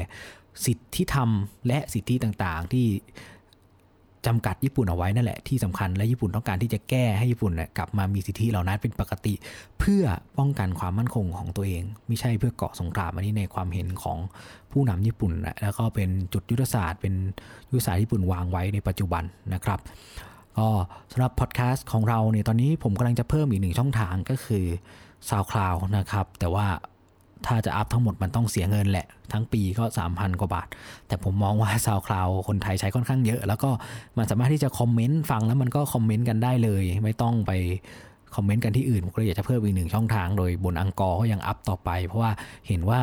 [0.66, 1.30] สิทธิธรรม
[1.66, 2.86] และสิทธิต่างๆ ที่
[4.26, 9.34] จำกัดญี่ปุ่นเอาไว้นั่นแหละที่สำคัญและญี่ปุ่นต้องการที่จะแก้ให้ญี่ปุ่นกลับมามีสิทธิเหล่านั้นเป็นปกติ
[9.78, 10.04] เพื่อ
[10.38, 14.18] ป้องกันความมั่นคงของตัวเอง ไม่ใช่เพื่อเกาะสงครามอันนี้ในความเห็นของ
[14.72, 17.14] ผู้นำญี่ปุ่นแล้วก็เป็นจุดยุทธศาสตร์ เป็น
[17.70, 19.24] ยุทธศาสตร์ญี่ปุ่นวางไว้ในปัจจุบัน
[19.54, 19.80] นะครับ
[20.58, 20.68] ก็
[21.12, 24.64] สำหรับพอดแคสต์ของเราเนี่ยตอนนี้ผมกำลังจะเพิ่มอีกหนึ่งช่องทางก็คือ
[25.28, 26.66] SoundCloud นะครับแต่ว่า
[27.46, 30.68] ถ้าจะ up ทั้งหมดมันต้องเสียเงินแหละ ทั้งปีก็ 3,000 กว่าบาท
[31.08, 33.70] แต่ผมมองว่า SoundCloud คนไทยใช้ค่อนข้างเยอะ แล้วก็
[34.16, 37.52] มันสามารถที่จะ comment ฟังแล้วมันก็ comment กันได้เลย ไม่ต้องไป
[38.34, 42.32] comment กันที่อื่นผมก็เลยอยากจะเพิ่มอีกหนึ่งช่องทาง โดยบน Anchor ก็ยัง up ต่อไป เพราะว่า
[42.68, 43.00] เห็นว่า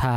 [0.00, 0.12] ถ้า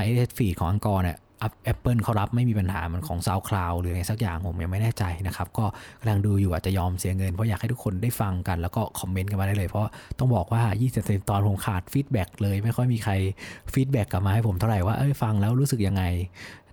[0.00, 1.18] RSS feed ของ Anchor เนี่ย
[1.64, 5.64] แอปเปิลเขารับไม่มีปัญหามันของ SoundCloud หรืออะไรสักอย่างผมยังไม่แน่ใจนะครับ ก็
[6.00, 10.62] กำลังดูอยู่อาจจะยอมเสียเงิน เพราะอยากให้ทุกคนได้ฟังกัน แล้วก็ comment กันมาได้เลย เพราะต้องบอกว่า
[10.96, 13.12] 20 ตอนผมขาด feedback เลย ไม่ค่อยมีใคร
[13.72, 16.02] feedback กลับมาให้ผมเท่าไหร่ว่าเอ้ยฟังแล้วรู้สึกยังไง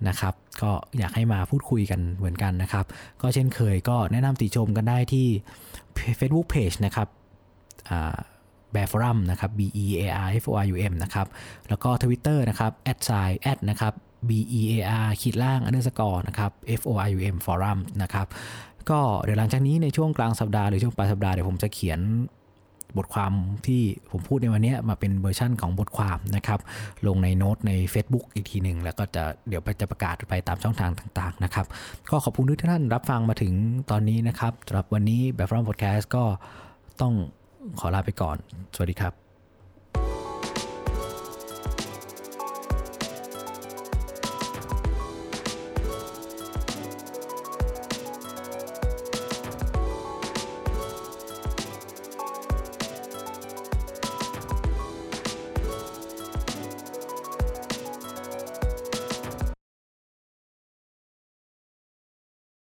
[0.07, 2.86] นะครับก็อยากให้มาพูดคุยกันเหมือนกันนะครับ
[3.22, 5.28] ก็เช่นเคยก็แนะนำติชมกันได้ที่
[6.19, 7.07] Facebook Page นะครับ
[8.74, 11.28] Bear Forum นะครับ B E A R F O R U M นะครับ
[11.69, 13.10] แล้วก็ Twitter นะครับ at sign
[13.41, 13.93] at นะครับ
[14.28, 14.74] B E A
[15.05, 18.28] R ขีดล่าง underscore นะครับ F O R U M Forum นะครับ
[18.89, 21.99] ก็เดี๋ยวหลังจากนี้ในช่วงกลางสัปดาห์หรือช่วงปลายสัปดาห์เดี๋ยวผมจะเขียน
[22.97, 23.34] บทความ
[23.67, 26.59] ที่ผมพูดในวันนี้มาเป็นเวอร์ชั่นของบทความนะครับ
[27.07, 31.65] ลงในโน้ตใน Facebook อีกทีหนึ่ง แล้วก็จะเดี๋ยวจะประกาศไปตามช่องทางต่างๆนะครับ
[32.09, 33.53] ก็ขอบคุณทุกท่านรับฟังมาถึง
[33.91, 36.24] ตอนนี้นะครับสำหรับวันนี้ Bear Forum Podcast ก็
[37.01, 37.13] ต้อง
[37.80, 38.38] ขอลาไปก่อน
[38.76, 39.20] สวัสดีครับ